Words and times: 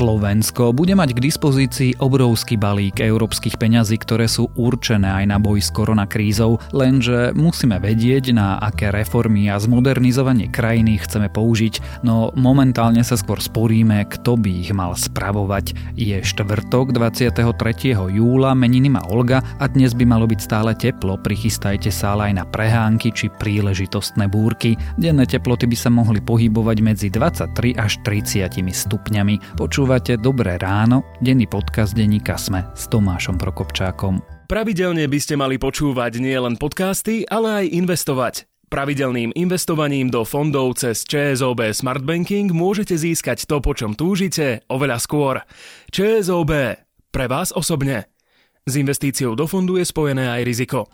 Slovensko 0.00 0.72
bude 0.72 0.96
mať 0.96 1.12
k 1.12 1.28
dispozícii 1.28 2.00
obrovský 2.00 2.56
balík 2.56 3.04
európskych 3.04 3.60
peňazí, 3.60 4.00
ktoré 4.00 4.32
sú 4.32 4.48
určené 4.56 5.12
aj 5.12 5.24
na 5.28 5.36
boj 5.36 5.60
s 5.60 5.68
koronakrízou, 5.68 6.56
lenže 6.72 7.36
musíme 7.36 7.76
vedieť, 7.76 8.32
na 8.32 8.56
aké 8.56 8.88
reformy 8.88 9.52
a 9.52 9.60
zmodernizovanie 9.60 10.48
krajiny 10.48 11.04
chceme 11.04 11.28
použiť, 11.28 12.00
no 12.00 12.32
momentálne 12.32 13.04
sa 13.04 13.20
skôr 13.20 13.44
sporíme, 13.44 14.08
kto 14.08 14.40
by 14.40 14.50
ich 14.64 14.72
mal 14.72 14.96
spravovať. 14.96 15.76
Je 16.00 16.16
štvrtok 16.24 16.96
23. 16.96 17.92
júla, 17.92 18.56
meniny 18.56 18.88
má 18.88 19.04
Olga 19.04 19.44
a 19.60 19.68
dnes 19.68 19.92
by 19.92 20.08
malo 20.08 20.24
byť 20.24 20.40
stále 20.40 20.72
teplo, 20.80 21.20
prichystajte 21.20 21.92
sa 21.92 22.16
ale 22.16 22.32
aj 22.32 22.40
na 22.40 22.44
prehánky 22.48 23.12
či 23.12 23.28
príležitostné 23.28 24.32
búrky. 24.32 24.80
Denné 24.96 25.28
teploty 25.28 25.68
by 25.68 25.76
sa 25.76 25.92
mohli 25.92 26.24
pohybovať 26.24 26.76
medzi 26.80 27.12
23 27.12 27.76
až 27.76 28.00
30 28.00 28.48
stupňami. 28.64 29.60
Počúvate 29.90 30.22
Dobré 30.22 30.54
ráno, 30.54 31.02
denný 31.18 31.50
podcast 31.50 31.98
denníka 31.98 32.38
Sme 32.38 32.62
s 32.78 32.86
Tomášom 32.86 33.34
Prokopčákom. 33.34 34.22
Pravidelne 34.46 35.02
by 35.10 35.18
ste 35.18 35.34
mali 35.34 35.58
počúvať 35.58 36.22
nielen 36.22 36.62
podcasty, 36.62 37.26
ale 37.26 37.66
aj 37.66 37.74
investovať. 37.74 38.34
Pravidelným 38.70 39.34
investovaním 39.34 40.06
do 40.06 40.22
fondov 40.22 40.78
cez 40.78 41.02
ČSOB 41.02 41.74
Smart 41.74 42.06
Banking 42.06 42.54
môžete 42.54 42.94
získať 42.94 43.50
to, 43.50 43.58
po 43.58 43.74
čom 43.74 43.98
túžite, 43.98 44.62
oveľa 44.70 45.02
skôr. 45.02 45.42
ČSOB. 45.90 46.78
Pre 47.10 47.26
vás 47.26 47.50
osobne. 47.50 48.14
S 48.62 48.78
investíciou 48.78 49.34
do 49.34 49.50
fondu 49.50 49.74
je 49.74 49.90
spojené 49.90 50.30
aj 50.30 50.42
riziko. 50.46 50.86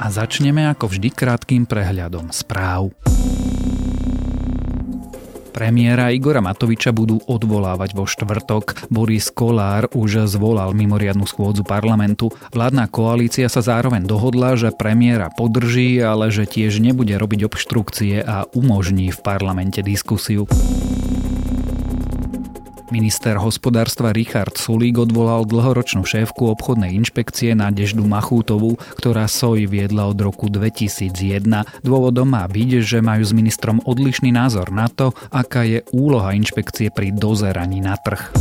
A 0.00 0.08
začneme 0.08 0.64
ako 0.72 0.88
vždy 0.88 1.12
krátkým 1.12 1.68
prehľadom 1.68 2.32
správ. 2.32 2.96
Premiéra 5.50 6.14
Igora 6.14 6.40
Matoviča 6.40 6.94
budú 6.94 7.20
odvolávať 7.28 7.92
vo 7.92 8.08
štvrtok. 8.08 8.88
Boris 8.88 9.28
Kolár 9.28 9.90
už 9.92 10.30
zvolal 10.30 10.72
mimoriadnu 10.72 11.26
schôdzu 11.28 11.66
parlamentu. 11.66 12.32
Vládna 12.54 12.88
koalícia 12.88 13.50
sa 13.50 13.60
zároveň 13.60 14.06
dohodla, 14.08 14.56
že 14.56 14.72
premiéra 14.72 15.28
podrží, 15.34 16.00
ale 16.00 16.32
že 16.32 16.48
tiež 16.48 16.80
nebude 16.80 17.12
robiť 17.18 17.50
obštrukcie 17.50 18.22
a 18.24 18.48
umožní 18.56 19.12
v 19.12 19.18
parlamente 19.20 19.82
diskusiu. 19.84 20.46
Minister 22.90 23.38
hospodárstva 23.38 24.10
Richard 24.10 24.58
Sulík 24.58 24.98
odvolal 24.98 25.46
dlhoročnú 25.46 26.02
šéfku 26.02 26.50
obchodnej 26.50 26.90
inšpekcie 26.98 27.54
Nadeždu 27.54 28.02
Machútovú, 28.02 28.74
ktorá 28.98 29.30
SOJ 29.30 29.70
viedla 29.70 30.10
od 30.10 30.18
roku 30.18 30.50
2001. 30.50 31.46
Dôvodom 31.86 32.26
má 32.26 32.42
byť, 32.50 32.82
že 32.82 32.98
majú 32.98 33.22
s 33.22 33.30
ministrom 33.30 33.78
odlišný 33.86 34.34
názor 34.34 34.74
na 34.74 34.90
to, 34.90 35.14
aká 35.30 35.62
je 35.62 35.86
úloha 35.94 36.34
inšpekcie 36.34 36.90
pri 36.90 37.14
dozeraní 37.14 37.78
na 37.78 37.94
trh. 37.94 38.34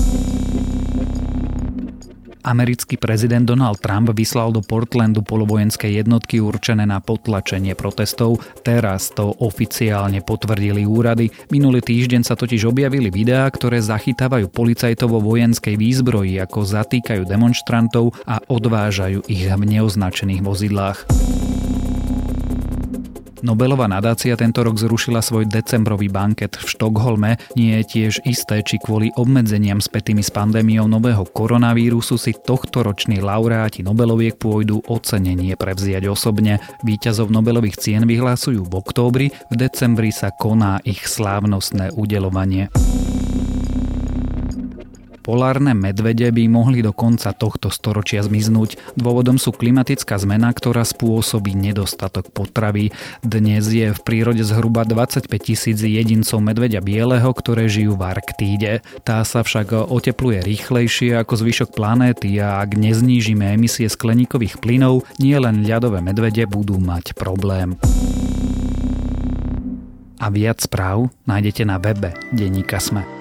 Americký 2.43 2.95
prezident 2.95 3.43
Donald 3.43 3.83
Trump 3.83 4.15
vyslal 4.15 4.55
do 4.55 4.63
Portlandu 4.63 5.19
polovojenské 5.21 5.91
jednotky 5.91 6.39
určené 6.39 6.87
na 6.87 7.03
potlačenie 7.03 7.75
protestov. 7.75 8.39
Teraz 8.63 9.11
to 9.11 9.35
oficiálne 9.43 10.23
potvrdili 10.23 10.87
úrady. 10.87 11.29
Minulý 11.51 11.83
týždeň 11.83 12.23
sa 12.23 12.39
totiž 12.39 12.63
objavili 12.67 13.11
videá, 13.11 13.43
ktoré 13.51 13.83
zachytávajú 13.83 14.47
policajtovo 14.47 15.19
vojenskej 15.19 15.75
výzbroji, 15.75 16.39
ako 16.39 16.63
zatýkajú 16.63 17.27
demonstrantov 17.27 18.15
a 18.23 18.39
odvážajú 18.47 19.27
ich 19.27 19.43
v 19.45 19.63
neoznačených 19.67 20.41
vozidlách. 20.41 20.97
Nobelová 23.39 23.87
nadácia 23.87 24.35
tento 24.35 24.59
rok 24.61 24.75
zrušila 24.75 25.23
svoj 25.23 25.47
decembrový 25.47 26.11
banket 26.11 26.59
v 26.59 26.65
Štokholme. 26.67 27.31
Nie 27.55 27.81
je 27.81 27.85
tiež 27.87 28.13
isté, 28.27 28.59
či 28.59 28.75
kvôli 28.77 29.09
obmedzeniam 29.15 29.79
spätými 29.79 30.19
s 30.19 30.27
pandémiou 30.27 30.91
nového 30.91 31.23
koronavírusu 31.23 32.19
si 32.19 32.35
tohto 32.35 32.83
roční 32.83 33.23
laureáti 33.23 33.79
Nobeloviek 33.81 34.35
pôjdu 34.35 34.83
ocenenie 34.91 35.55
prevziať 35.55 36.11
osobne. 36.11 36.59
Výťazov 36.83 37.31
Nobelových 37.31 37.79
cien 37.79 38.03
vyhlásujú 38.03 38.67
v 38.67 38.73
októbri, 38.75 39.27
v 39.49 39.55
decembri 39.55 40.11
sa 40.11 40.35
koná 40.35 40.83
ich 40.83 41.07
slávnostné 41.07 41.95
udelovanie. 41.95 42.67
Polárne 45.21 45.75
medvede 45.75 46.31
by 46.31 46.47
mohli 46.47 46.79
do 46.79 46.95
konca 46.95 47.35
tohto 47.35 47.67
storočia 47.69 48.23
zmiznúť. 48.23 48.79
Dôvodom 48.95 49.35
sú 49.35 49.51
klimatická 49.51 50.15
zmena, 50.17 50.49
ktorá 50.55 50.87
spôsobí 50.87 51.53
nedostatok 51.53 52.31
potravy. 52.31 52.95
Dnes 53.19 53.67
je 53.67 53.91
v 53.91 53.99
prírode 54.01 54.41
zhruba 54.47 54.87
25 54.87 55.27
tisíc 55.39 55.77
jedincov 55.83 56.39
medveďa 56.39 56.79
bieleho, 56.79 57.29
ktoré 57.35 57.67
žijú 57.67 57.99
v 57.99 58.07
Arktíde. 58.07 58.73
Tá 59.03 59.21
sa 59.27 59.43
však 59.43 59.91
otepluje 59.91 60.41
rýchlejšie 60.43 61.19
ako 61.19 61.33
zvyšok 61.45 61.75
planéty 61.75 62.39
a 62.39 62.63
ak 62.63 62.79
neznížime 62.79 63.51
emisie 63.53 63.91
skleníkových 63.91 64.63
plynov, 64.63 65.03
nie 65.19 65.35
len 65.35 65.67
ľadové 65.67 65.99
medvede 65.99 66.47
budú 66.47 66.79
mať 66.79 67.13
problém. 67.13 67.75
A 70.19 70.27
viac 70.27 70.59
správ 70.59 71.07
nájdete 71.23 71.63
na 71.63 71.79
webe 71.79 72.11
Deníka 72.35 72.83
Sme. 72.83 73.18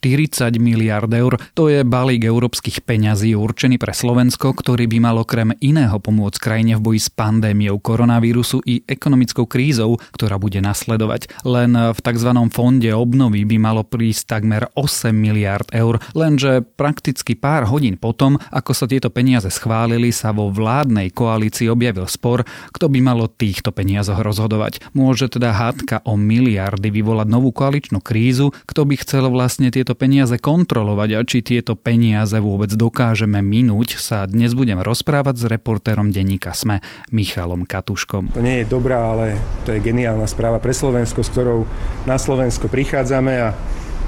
40 0.00 0.56
miliard 0.56 1.12
eur. 1.12 1.36
To 1.52 1.68
je 1.68 1.84
balík 1.84 2.24
európskych 2.24 2.88
peňazí 2.88 3.36
určený 3.36 3.76
pre 3.76 3.92
Slovensko, 3.92 4.56
ktorý 4.56 4.88
by 4.88 4.98
mal 4.98 5.16
okrem 5.20 5.52
iného 5.60 6.00
pomôcť 6.00 6.40
krajine 6.40 6.80
v 6.80 6.84
boji 6.88 7.00
s 7.04 7.12
pandémiou 7.12 7.76
koronavírusu 7.76 8.64
i 8.64 8.80
ekonomickou 8.88 9.44
krízou, 9.44 10.00
ktorá 10.16 10.40
bude 10.40 10.64
nasledovať. 10.64 11.44
Len 11.44 11.76
v 11.92 12.00
tzv. 12.00 12.30
fonde 12.48 12.88
obnovy 12.96 13.44
by 13.44 13.56
malo 13.60 13.84
prísť 13.84 14.40
takmer 14.40 14.72
8 14.72 15.12
miliard 15.12 15.68
eur, 15.76 16.00
lenže 16.16 16.64
prakticky 16.64 17.36
pár 17.36 17.68
hodín 17.68 18.00
potom, 18.00 18.40
ako 18.48 18.72
sa 18.72 18.88
tieto 18.88 19.12
peniaze 19.12 19.52
schválili, 19.52 20.08
sa 20.16 20.32
vo 20.32 20.48
vládnej 20.48 21.12
koalícii 21.12 21.68
objavil 21.68 22.08
spor, 22.08 22.48
kto 22.72 22.88
by 22.88 22.98
mal 23.04 23.28
týchto 23.28 23.68
peniazoch 23.68 24.24
rozhodovať. 24.24 24.80
Môže 24.96 25.28
teda 25.28 25.52
hádka 25.52 26.00
o 26.08 26.16
miliardy 26.16 26.88
vyvolať 26.88 27.28
novú 27.28 27.52
koaličnú 27.52 28.00
krízu, 28.00 28.56
kto 28.64 28.88
by 28.88 28.94
chcel 28.96 29.28
vlastne 29.28 29.68
tieto 29.68 29.89
tieto 29.90 30.06
peniaze 30.06 30.38
kontrolovať 30.38 31.10
a 31.18 31.20
či 31.26 31.42
tieto 31.42 31.74
peniaze 31.74 32.38
vôbec 32.38 32.70
dokážeme 32.70 33.42
minúť, 33.42 33.98
sa 33.98 34.22
dnes 34.22 34.54
budem 34.54 34.78
rozprávať 34.78 35.34
s 35.34 35.44
reportérom 35.50 36.14
denníka 36.14 36.54
SME 36.54 36.78
Michalom 37.10 37.66
Katuškom. 37.66 38.30
To 38.30 38.38
nie 38.38 38.62
je 38.62 38.70
dobrá, 38.70 39.10
ale 39.10 39.34
to 39.66 39.74
je 39.74 39.82
geniálna 39.82 40.30
správa 40.30 40.62
pre 40.62 40.70
Slovensko, 40.70 41.26
s 41.26 41.34
ktorou 41.34 41.66
na 42.06 42.22
Slovensko 42.22 42.70
prichádzame 42.70 43.34
a 43.42 43.50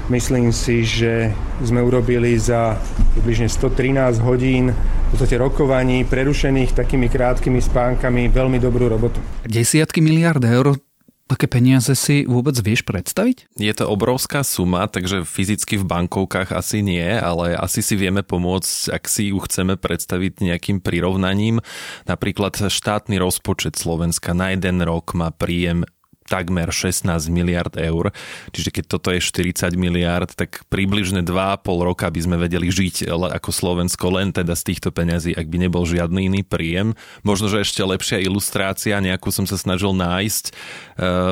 myslím 0.07 0.55
si, 0.55 0.87
že 0.87 1.35
sme 1.59 1.83
urobili 1.83 2.31
za 2.39 2.79
približne 3.19 3.51
113 3.51 4.23
hodín 4.23 4.71
v 4.71 5.07
podstate 5.11 5.35
rokovaní 5.35 6.07
prerušených 6.07 6.79
takými 6.79 7.11
krátkými 7.11 7.59
spánkami 7.59 8.31
veľmi 8.31 8.55
dobrú 8.55 8.87
robotu. 8.87 9.19
Desiatky 9.43 9.99
miliard 9.99 10.47
eur 10.47 10.79
Také 11.23 11.47
peniaze 11.47 11.95
si 11.95 12.27
vôbec 12.27 12.53
vieš 12.59 12.83
predstaviť? 12.83 13.55
Je 13.55 13.73
to 13.73 13.87
obrovská 13.87 14.43
suma, 14.43 14.91
takže 14.91 15.23
fyzicky 15.23 15.79
v 15.79 15.87
bankovkách 15.87 16.51
asi 16.51 16.83
nie, 16.83 17.03
ale 17.03 17.55
asi 17.55 17.79
si 17.79 17.95
vieme 17.95 18.27
pomôcť, 18.27 18.91
ak 18.91 19.03
si 19.07 19.31
ju 19.31 19.39
chceme 19.39 19.79
predstaviť 19.79 20.43
nejakým 20.43 20.83
prirovnaním. 20.83 21.63
Napríklad 22.05 22.59
štátny 22.67 23.17
rozpočet 23.23 23.79
Slovenska 23.79 24.35
na 24.35 24.51
jeden 24.51 24.83
rok 24.83 25.15
má 25.15 25.31
príjem 25.31 25.87
takmer 26.33 26.73
16 26.73 27.29
miliard 27.29 27.77
eur. 27.77 28.09
Čiže 28.49 28.73
keď 28.73 28.85
toto 28.89 29.13
je 29.13 29.21
40 29.21 29.77
miliard, 29.77 30.33
tak 30.33 30.65
približne 30.73 31.21
2,5 31.21 31.61
roka 31.85 32.09
by 32.09 32.19
sme 32.25 32.41
vedeli 32.41 32.73
žiť 32.73 33.05
ako 33.13 33.49
Slovensko 33.53 34.09
len 34.09 34.33
teda 34.33 34.57
z 34.57 34.73
týchto 34.73 34.89
peňazí, 34.89 35.37
ak 35.37 35.45
by 35.45 35.69
nebol 35.69 35.85
žiadny 35.85 36.33
iný 36.33 36.41
príjem. 36.41 36.97
Možno, 37.21 37.53
že 37.53 37.61
ešte 37.61 37.85
lepšia 37.85 38.25
ilustrácia, 38.25 38.97
nejakú 38.97 39.29
som 39.29 39.45
sa 39.45 39.61
snažil 39.61 39.93
nájsť. 39.93 40.45
E, 40.49 40.51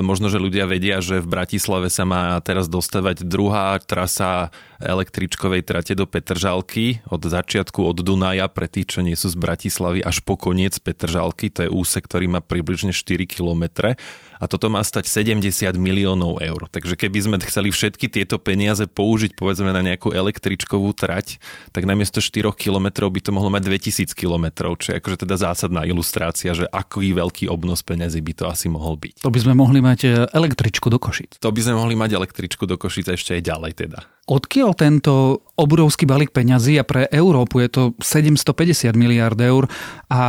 možno, 0.05 0.29
že 0.29 0.37
ľudia 0.37 0.69
vedia, 0.69 1.01
že 1.01 1.17
v 1.17 1.31
Bratislave 1.31 1.89
sa 1.89 2.05
má 2.05 2.37
teraz 2.45 2.69
dostávať 2.69 3.25
druhá 3.25 3.81
trasa 3.81 4.53
električkovej 4.81 5.65
trate 5.65 5.93
do 5.97 6.05
Petržalky 6.05 7.01
od 7.09 7.21
začiatku 7.21 7.85
od 7.85 8.01
Dunaja 8.01 8.49
pre 8.49 8.69
tých, 8.69 8.97
čo 8.97 8.99
nie 9.01 9.17
sú 9.17 9.29
z 9.29 9.37
Bratislavy 9.37 10.01
až 10.05 10.21
po 10.21 10.37
koniec 10.37 10.77
Petržalky. 10.77 11.49
To 11.53 11.65
je 11.65 11.69
úsek, 11.73 12.05
ktorý 12.05 12.29
má 12.29 12.41
približne 12.41 12.93
4 12.93 13.25
kilometre 13.29 13.97
a 14.41 14.49
toto 14.49 14.73
má 14.73 14.81
stať 14.81 15.05
70 15.05 15.77
miliónov 15.77 16.41
eur. 16.41 16.65
Takže 16.73 16.97
keby 16.97 17.19
sme 17.21 17.37
chceli 17.45 17.69
všetky 17.69 18.09
tieto 18.09 18.41
peniaze 18.41 18.89
použiť 18.89 19.37
povedzme 19.37 19.69
na 19.69 19.85
nejakú 19.85 20.09
električkovú 20.09 20.89
trať, 20.97 21.37
tak 21.69 21.85
namiesto 21.85 22.17
4 22.17 22.49
kilometrov 22.57 23.13
by 23.13 23.21
to 23.21 23.29
mohlo 23.29 23.53
mať 23.53 23.69
2000 23.69 24.17
kilometrov, 24.17 24.81
čo 24.81 24.91
je 24.91 24.97
akože 24.97 25.29
teda 25.29 25.37
zásadná 25.37 25.85
ilustrácia, 25.85 26.57
že 26.57 26.65
aký 26.65 27.13
veľký 27.13 27.45
obnos 27.53 27.85
peniazy 27.85 28.17
by 28.25 28.33
to 28.33 28.43
asi 28.49 28.65
mohol 28.65 28.97
byť. 28.97 29.21
To 29.21 29.29
by 29.29 29.39
sme 29.45 29.53
mohli 29.53 29.79
mať 29.85 29.99
e, 30.03 30.09
električku 30.33 30.89
do 30.89 30.97
Košic. 30.97 31.37
To 31.37 31.53
by 31.53 31.61
sme 31.61 31.77
mohli 31.77 31.93
mať 31.93 32.17
električku 32.17 32.65
do 32.65 32.81
Košic 32.81 33.13
ešte 33.13 33.37
aj 33.37 33.41
ďalej 33.45 33.71
teda. 33.77 33.99
Odkiaľ 34.31 34.71
tento 34.79 35.43
obrovský 35.59 36.07
balík 36.07 36.31
peňazí 36.31 36.79
a 36.79 36.87
pre 36.87 37.03
Európu 37.11 37.59
je 37.67 37.67
to 37.67 37.83
750 37.99 38.95
miliard 38.95 39.35
eur 39.35 39.67
a 40.07 40.21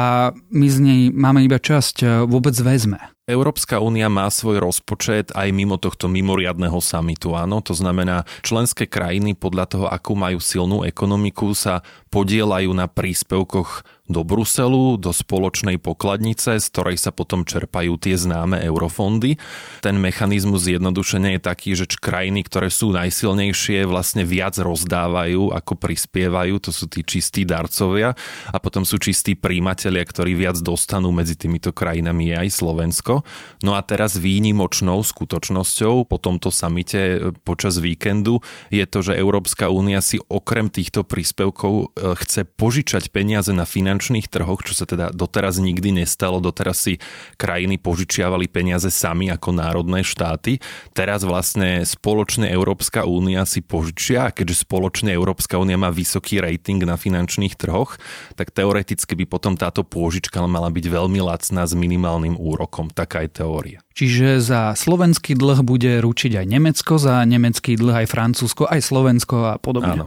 my 0.51 0.67
z 0.67 0.79
nej 0.83 1.01
máme 1.15 1.47
iba 1.47 1.63
časť 1.63 2.27
vôbec 2.27 2.59
vezme. 2.67 2.99
Európska 3.31 3.79
únia 3.79 4.11
má 4.11 4.27
svoj 4.27 4.59
rozpočet 4.59 5.31
aj 5.39 5.55
mimo 5.55 5.79
tohto 5.79 6.11
mimoriadného 6.11 6.83
samitu, 6.83 7.39
áno. 7.39 7.63
To 7.63 7.71
znamená, 7.71 8.27
členské 8.43 8.91
krajiny 8.91 9.39
podľa 9.39 9.71
toho, 9.71 9.87
akú 9.87 10.19
majú 10.19 10.43
silnú 10.43 10.83
ekonomiku, 10.83 11.55
sa 11.55 11.87
podielajú 12.11 12.75
na 12.75 12.91
príspevkoch 12.91 13.87
do 14.13 14.21
Bruselu, 14.21 15.01
do 15.01 15.17
spoločnej 15.17 15.81
pokladnice, 15.81 16.61
z 16.61 16.67
ktorej 16.69 17.01
sa 17.01 17.09
potom 17.09 17.49
čerpajú 17.49 17.97
tie 17.97 18.21
známe 18.21 18.61
eurofondy. 18.61 19.41
Ten 19.81 19.97
mechanizmus 19.97 20.69
zjednodušenia 20.69 21.41
je 21.41 21.41
taký, 21.41 21.71
že 21.73 21.89
krajiny, 22.03 22.43
ktoré 22.43 22.67
sú 22.67 22.91
najsilnejšie, 22.91 23.87
vlastne 23.87 24.27
viac 24.27 24.59
rozdávajú, 24.59 25.55
ako 25.55 25.73
prispievajú, 25.79 26.59
to 26.59 26.75
sú 26.75 26.91
tí 26.91 27.07
čistí 27.07 27.47
darcovia 27.47 28.19
a 28.51 28.57
potom 28.59 28.83
sú 28.83 28.99
čistí 28.99 29.39
príjimatelia, 29.39 30.03
ktorí 30.03 30.35
viac 30.35 30.59
dostanú 30.59 31.15
medzi 31.15 31.39
týmito 31.39 31.71
krajinami 31.71 32.35
aj 32.35 32.51
Slovensko. 32.51 33.23
No 33.63 33.79
a 33.79 33.81
teraz 33.87 34.19
výnimočnou 34.19 34.99
skutočnosťou 34.99 36.11
po 36.11 36.19
tomto 36.19 36.51
samite 36.51 36.99
e, 36.99 37.17
počas 37.47 37.79
víkendu 37.79 38.43
je 38.75 38.83
to, 38.83 38.99
že 39.07 39.15
Európska 39.15 39.71
únia 39.71 40.03
si 40.03 40.19
okrem 40.27 40.67
týchto 40.67 41.07
príspevkov 41.07 41.73
e, 41.79 41.85
chce 42.19 42.43
požičať 42.43 43.15
peniaze 43.15 43.55
na 43.55 43.63
finančné 43.63 44.02
finančných 44.03 44.27
trhoch, 44.27 44.67
čo 44.67 44.75
sa 44.75 44.83
teda 44.83 45.15
doteraz 45.15 45.63
nikdy 45.63 46.03
nestalo. 46.03 46.43
Doteraz 46.43 46.91
si 46.91 46.99
krajiny 47.39 47.79
požičiavali 47.79 48.51
peniaze 48.51 48.91
sami 48.91 49.31
ako 49.31 49.55
národné 49.55 50.03
štáty. 50.03 50.59
Teraz 50.91 51.23
vlastne 51.23 51.87
spoločne 51.87 52.51
Európska 52.51 53.07
únia 53.07 53.47
si 53.47 53.63
požičia 53.63 54.27
a 54.27 54.35
keďže 54.35 54.67
spoločne 54.67 55.15
Európska 55.15 55.55
únia 55.55 55.79
má 55.79 55.95
vysoký 55.95 56.43
rating 56.43 56.83
na 56.83 56.99
finančných 56.99 57.55
trhoch, 57.55 57.95
tak 58.35 58.51
teoreticky 58.51 59.15
by 59.23 59.25
potom 59.31 59.55
táto 59.55 59.87
pôžička 59.87 60.43
mala 60.51 60.67
byť 60.75 60.85
veľmi 60.91 61.23
lacná 61.23 61.63
s 61.63 61.79
minimálnym 61.79 62.35
úrokom. 62.35 62.91
Taká 62.91 63.23
je 63.23 63.31
teória. 63.31 63.79
Čiže 63.95 64.43
za 64.43 64.75
slovenský 64.75 65.39
dlh 65.39 65.63
bude 65.63 66.03
ručiť 66.03 66.43
aj 66.43 66.47
Nemecko, 66.51 66.99
za 66.99 67.23
nemecký 67.23 67.79
dlh 67.79 68.03
aj 68.03 68.11
Francúzsko, 68.11 68.67
aj 68.67 68.83
Slovensko 68.83 69.37
a 69.47 69.55
podobne. 69.63 69.95
Áno. 69.95 70.07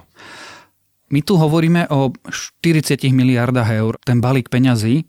My 1.13 1.21
tu 1.21 1.37
hovoríme 1.37 1.85
o 1.93 2.09
40 2.09 3.05
miliardách 3.13 3.69
eur. 3.77 3.93
Ten 4.01 4.17
balík 4.21 4.49
peňazí 4.49 5.05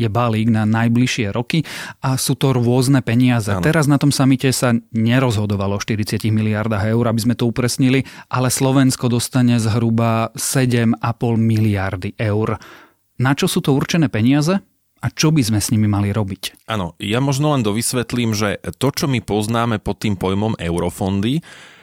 je 0.00 0.08
balík 0.08 0.48
na 0.48 0.64
najbližšie 0.64 1.28
roky 1.34 1.60
a 2.00 2.16
sú 2.16 2.38
to 2.38 2.56
rôzne 2.56 3.04
peniaze. 3.04 3.52
Ano. 3.52 3.60
Teraz 3.60 3.84
na 3.84 4.00
tom 4.00 4.08
samite 4.08 4.48
sa 4.54 4.72
nerozhodovalo 4.96 5.76
o 5.76 5.82
40 5.82 6.24
miliardách 6.32 6.88
eur, 6.88 7.04
aby 7.04 7.20
sme 7.20 7.34
to 7.36 7.44
upresnili, 7.50 8.08
ale 8.32 8.48
Slovensko 8.48 9.12
dostane 9.12 9.60
zhruba 9.60 10.32
7,5 10.38 10.96
miliardy 11.36 12.16
eur. 12.16 12.56
Na 13.20 13.36
čo 13.36 13.44
sú 13.44 13.60
to 13.60 13.76
určené 13.76 14.08
peniaze? 14.08 14.56
A 15.00 15.08
čo 15.08 15.32
by 15.32 15.40
sme 15.40 15.60
s 15.64 15.72
nimi 15.72 15.88
mali 15.88 16.12
robiť? 16.12 16.68
Áno, 16.68 16.92
ja 17.00 17.24
možno 17.24 17.56
len 17.56 17.64
dovysvetlím, 17.64 18.36
že 18.36 18.60
to, 18.76 18.92
čo 18.92 19.08
my 19.08 19.24
poznáme 19.24 19.80
pod 19.80 20.04
tým 20.04 20.12
pojmom 20.12 20.60
eurofondy, 20.60 21.40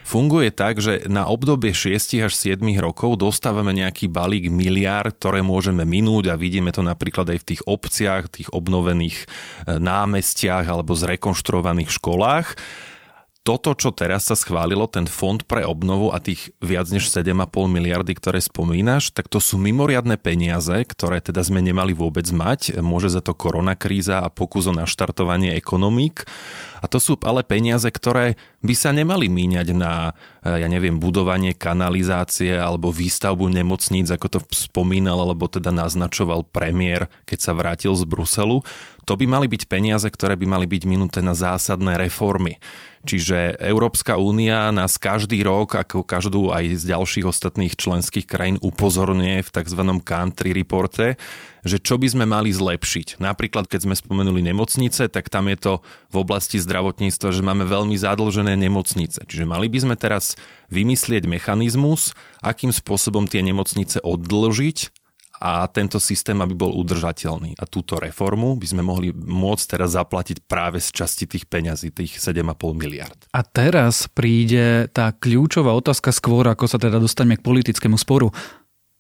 funguje 0.08 0.56
tak, 0.56 0.80
že 0.80 1.04
na 1.12 1.28
obdobie 1.28 1.76
6 1.76 2.24
až 2.24 2.32
7 2.32 2.64
rokov 2.80 3.20
dostávame 3.20 3.76
nejaký 3.76 4.08
balík 4.08 4.48
miliárd, 4.48 5.20
ktoré 5.20 5.44
môžeme 5.44 5.84
minúť 5.84 6.32
a 6.32 6.40
vidíme 6.40 6.72
to 6.72 6.80
napríklad 6.80 7.28
aj 7.36 7.44
v 7.44 7.48
tých 7.52 7.62
obciach, 7.68 8.32
tých 8.32 8.48
obnovených 8.56 9.18
e, 9.20 9.26
námestiach 9.76 10.64
alebo 10.64 10.96
zrekonštruovaných 10.96 11.92
školách 11.92 12.56
toto, 13.48 13.72
čo 13.80 13.96
teraz 13.96 14.28
sa 14.28 14.36
schválilo, 14.36 14.92
ten 14.92 15.08
fond 15.08 15.40
pre 15.40 15.64
obnovu 15.64 16.12
a 16.12 16.20
tých 16.20 16.52
viac 16.60 16.92
než 16.92 17.08
7,5 17.08 17.48
miliardy, 17.72 18.12
ktoré 18.12 18.44
spomínaš, 18.44 19.16
tak 19.16 19.32
to 19.32 19.40
sú 19.40 19.56
mimoriadne 19.56 20.20
peniaze, 20.20 20.84
ktoré 20.84 21.24
teda 21.24 21.48
sme 21.48 21.64
nemali 21.64 21.96
vôbec 21.96 22.28
mať. 22.28 22.76
Môže 22.84 23.08
za 23.08 23.24
to 23.24 23.32
koronakríza 23.32 24.20
a 24.20 24.28
pokus 24.28 24.68
o 24.68 24.76
naštartovanie 24.76 25.56
ekonomík. 25.56 26.28
A 26.84 26.92
to 26.92 27.00
sú 27.00 27.16
ale 27.24 27.42
peniaze, 27.48 27.88
ktoré 27.88 28.36
by 28.60 28.76
sa 28.76 28.92
nemali 28.92 29.32
míňať 29.32 29.72
na, 29.72 30.12
eh, 30.44 30.62
ja 30.62 30.68
neviem, 30.68 31.00
budovanie 31.00 31.56
kanalizácie 31.56 32.52
alebo 32.52 32.92
výstavbu 32.92 33.48
nemocníc, 33.48 34.12
ako 34.12 34.28
to 34.28 34.40
spomínal, 34.52 35.24
alebo 35.24 35.48
teda 35.48 35.72
naznačoval 35.72 36.44
premiér, 36.52 37.08
keď 37.24 37.40
sa 37.40 37.56
vrátil 37.56 37.96
z 37.96 38.04
Bruselu. 38.04 38.60
To 39.08 39.16
by 39.16 39.24
mali 39.24 39.48
byť 39.48 39.72
peniaze, 39.72 40.04
ktoré 40.04 40.36
by 40.36 40.44
mali 40.44 40.68
byť 40.68 40.84
minuté 40.84 41.24
na 41.24 41.32
zásadné 41.32 41.96
reformy. 41.96 42.60
Čiže 43.08 43.56
Európska 43.64 44.20
únia 44.20 44.68
nás 44.76 45.00
každý 45.00 45.48
rok, 45.48 45.80
ako 45.80 46.04
každú 46.04 46.52
aj 46.52 46.76
z 46.76 46.92
ďalších 46.92 47.24
ostatných 47.24 47.80
členských 47.80 48.28
krajín, 48.28 48.60
upozorňuje 48.60 49.48
v 49.48 49.54
tzv. 49.54 49.82
country 50.04 50.52
reporte, 50.52 51.16
že 51.64 51.80
čo 51.80 51.96
by 51.96 52.08
sme 52.12 52.26
mali 52.28 52.52
zlepšiť. 52.52 53.24
Napríklad, 53.24 53.72
keď 53.72 53.88
sme 53.88 53.96
spomenuli 53.96 54.44
nemocnice, 54.44 55.08
tak 55.08 55.32
tam 55.32 55.48
je 55.48 55.56
to 55.56 55.74
v 56.12 56.16
oblasti 56.20 56.60
zdravotníctva, 56.60 57.32
že 57.32 57.48
máme 57.48 57.64
veľmi 57.64 57.96
zadlžené 57.96 58.60
nemocnice. 58.60 59.24
Čiže 59.24 59.48
mali 59.48 59.72
by 59.72 59.88
sme 59.88 59.96
teraz 59.96 60.36
vymyslieť 60.68 61.32
mechanizmus, 61.32 62.12
akým 62.44 62.76
spôsobom 62.76 63.24
tie 63.24 63.40
nemocnice 63.40 64.04
oddlžiť 64.04 64.97
a 65.38 65.70
tento 65.70 66.02
systém, 66.02 66.38
aby 66.42 66.58
bol 66.58 66.74
udržateľný. 66.74 67.58
A 67.62 67.70
túto 67.70 68.02
reformu 68.02 68.58
by 68.58 68.68
sme 68.68 68.82
mohli 68.82 69.14
môcť 69.14 69.66
teraz 69.78 69.94
zaplatiť 69.94 70.46
práve 70.50 70.82
z 70.82 70.90
časti 70.94 71.30
tých 71.30 71.46
peňazí, 71.46 71.94
tých 71.94 72.18
7,5 72.18 72.74
miliard. 72.74 73.18
A 73.32 73.46
teraz 73.46 74.10
príde 74.10 74.90
tá 74.90 75.14
kľúčová 75.14 75.74
otázka 75.78 76.10
skôr, 76.10 76.50
ako 76.50 76.66
sa 76.66 76.82
teda 76.82 76.98
dostaneme 76.98 77.38
k 77.38 77.46
politickému 77.46 77.98
sporu. 77.98 78.34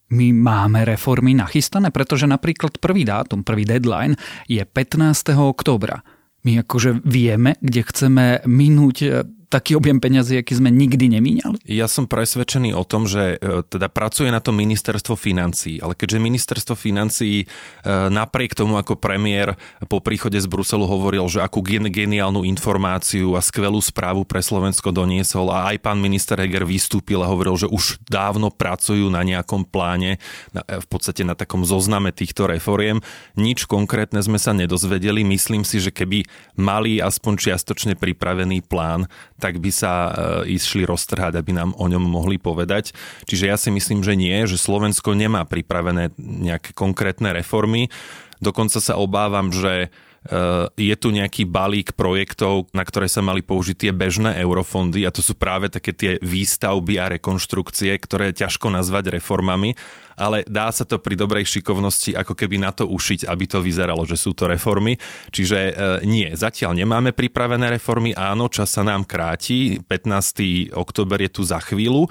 My 0.07 0.31
máme 0.31 0.88
reformy 0.88 1.36
nachystané, 1.36 1.92
pretože 1.92 2.30
napríklad 2.30 2.80
prvý 2.80 3.04
dátum, 3.04 3.44
prvý 3.44 3.68
deadline 3.68 4.16
je 4.48 4.63
15. 4.63 5.36
oktobra. 5.36 6.00
My 6.48 6.63
akože 6.63 7.04
vieme, 7.04 7.60
kde 7.60 7.81
chceme 7.84 8.25
minúť 8.48 9.28
taký 9.47 9.79
objem 9.79 10.03
peňazí, 10.03 10.44
aký 10.44 10.59
sme 10.59 10.67
nikdy 10.67 11.07
nemíňali? 11.07 11.63
Ja 11.71 11.88
som 11.88 12.03
presvedčený 12.03 12.75
o 12.75 12.83
tom, 12.83 13.07
že 13.07 13.39
e, 13.39 13.63
teda 13.63 13.88
pracuje 13.88 14.27
na 14.27 14.44
to 14.44 14.51
ministerstvo 14.51 15.15
financí, 15.15 15.79
ale 15.79 15.95
keďže 15.95 16.19
ministerstvo 16.19 16.75
financí 16.75 17.44
e, 17.44 17.45
napriek 17.88 18.51
tomu, 18.51 18.75
ako 18.75 18.99
premiér 18.99 19.55
po 19.88 20.03
príchode 20.03 20.35
z 20.35 20.47
Bruselu 20.51 20.83
hovoril, 20.83 21.23
že 21.31 21.39
akú 21.39 21.63
geniálnu 21.63 22.44
informáciu 22.44 23.39
a 23.39 23.41
skvelú 23.41 23.79
správu 23.79 24.27
pre 24.27 24.44
Slovensko 24.44 24.91
doniesol 24.91 25.47
a 25.51 25.71
aj 25.71 25.79
pán 25.79 26.00
minister 26.03 26.35
Heger 26.35 26.67
vystúpil 26.67 27.23
a 27.23 27.31
hovoril, 27.31 27.55
že 27.55 27.71
už 27.71 28.03
dávno 28.03 28.51
pracujú 28.51 29.07
na 29.07 29.23
nejakom 29.23 29.63
pláne, 29.63 30.19
e, 30.51 30.60
v 30.60 30.88
podstate 30.91 31.24
na 31.24 31.39
takom 31.39 31.63
zozname 31.63 32.12
týchto 32.12 32.51
reforiem. 32.51 33.00
Nič 33.39 33.63
konkrétne 33.63 34.19
sme 34.19 34.38
sa 34.38 34.51
nedozvedeli. 34.51 35.24
Myslím 35.24 35.63
si, 35.63 35.79
že 35.79 35.95
keby 35.95 36.27
mali 36.60 37.00
aspoň 37.00 37.33
čiastočne 37.39 37.95
pripravený 37.95 38.60
plán, 38.67 39.07
tak 39.38 39.62
by 39.62 39.72
sa 39.74 39.94
e, 39.94 40.12
išli 40.58 40.84
roztrhať, 40.84 41.38
aby 41.38 41.51
nám 41.53 41.77
o 41.77 41.86
ňom 41.86 42.01
mohli 42.01 42.41
povedať. 42.41 42.94
Čiže 43.29 43.46
ja 43.46 43.58
si 43.58 43.70
myslím, 43.70 44.01
že 44.01 44.17
nie, 44.17 44.46
že 44.50 44.58
Slovensko 44.58 45.13
nemá 45.13 45.46
pripravené 45.46 46.13
nejaké 46.17 46.74
konkrétne 46.74 47.34
reformy. 47.34 47.94
Dokonca 48.41 48.82
sa 48.82 48.98
obávam, 48.98 49.50
že 49.50 49.94
je 50.75 50.96
tu 51.00 51.10
nejaký 51.10 51.48
balík 51.48 51.96
projektov, 51.96 52.67
na 52.75 52.84
ktoré 52.84 53.07
sa 53.07 53.24
mali 53.24 53.39
použiť 53.41 53.88
tie 53.88 53.91
bežné 53.96 54.36
eurofondy 54.39 55.07
a 55.07 55.13
to 55.13 55.24
sú 55.24 55.34
práve 55.34 55.72
také 55.72 55.96
tie 55.96 56.12
výstavby 56.19 57.00
a 57.00 57.12
rekonštrukcie, 57.17 57.96
ktoré 57.98 58.31
je 58.31 58.43
ťažko 58.46 58.67
nazvať 58.72 59.15
reformami, 59.17 59.74
ale 60.17 60.41
dá 60.50 60.74
sa 60.74 60.84
to 60.84 60.98
pri 60.98 61.13
dobrej 61.13 61.46
šikovnosti 61.46 62.17
ako 62.17 62.34
keby 62.34 62.57
na 62.57 62.74
to 62.74 62.89
ušiť, 62.89 63.29
aby 63.29 63.46
to 63.46 63.62
vyzeralo, 63.62 64.03
že 64.03 64.17
sú 64.17 64.34
to 64.34 64.50
reformy. 64.50 64.98
Čiže 65.29 65.57
e, 65.57 65.74
nie, 66.10 66.34
zatiaľ 66.34 66.74
nemáme 66.74 67.13
pripravené 67.13 67.69
reformy, 67.77 68.17
áno, 68.17 68.50
čas 68.50 68.74
sa 68.74 68.81
nám 68.81 69.05
kráti, 69.05 69.77
15. 69.86 70.74
október 70.74 71.29
je 71.29 71.31
tu 71.31 71.41
za 71.46 71.62
chvíľu, 71.62 72.10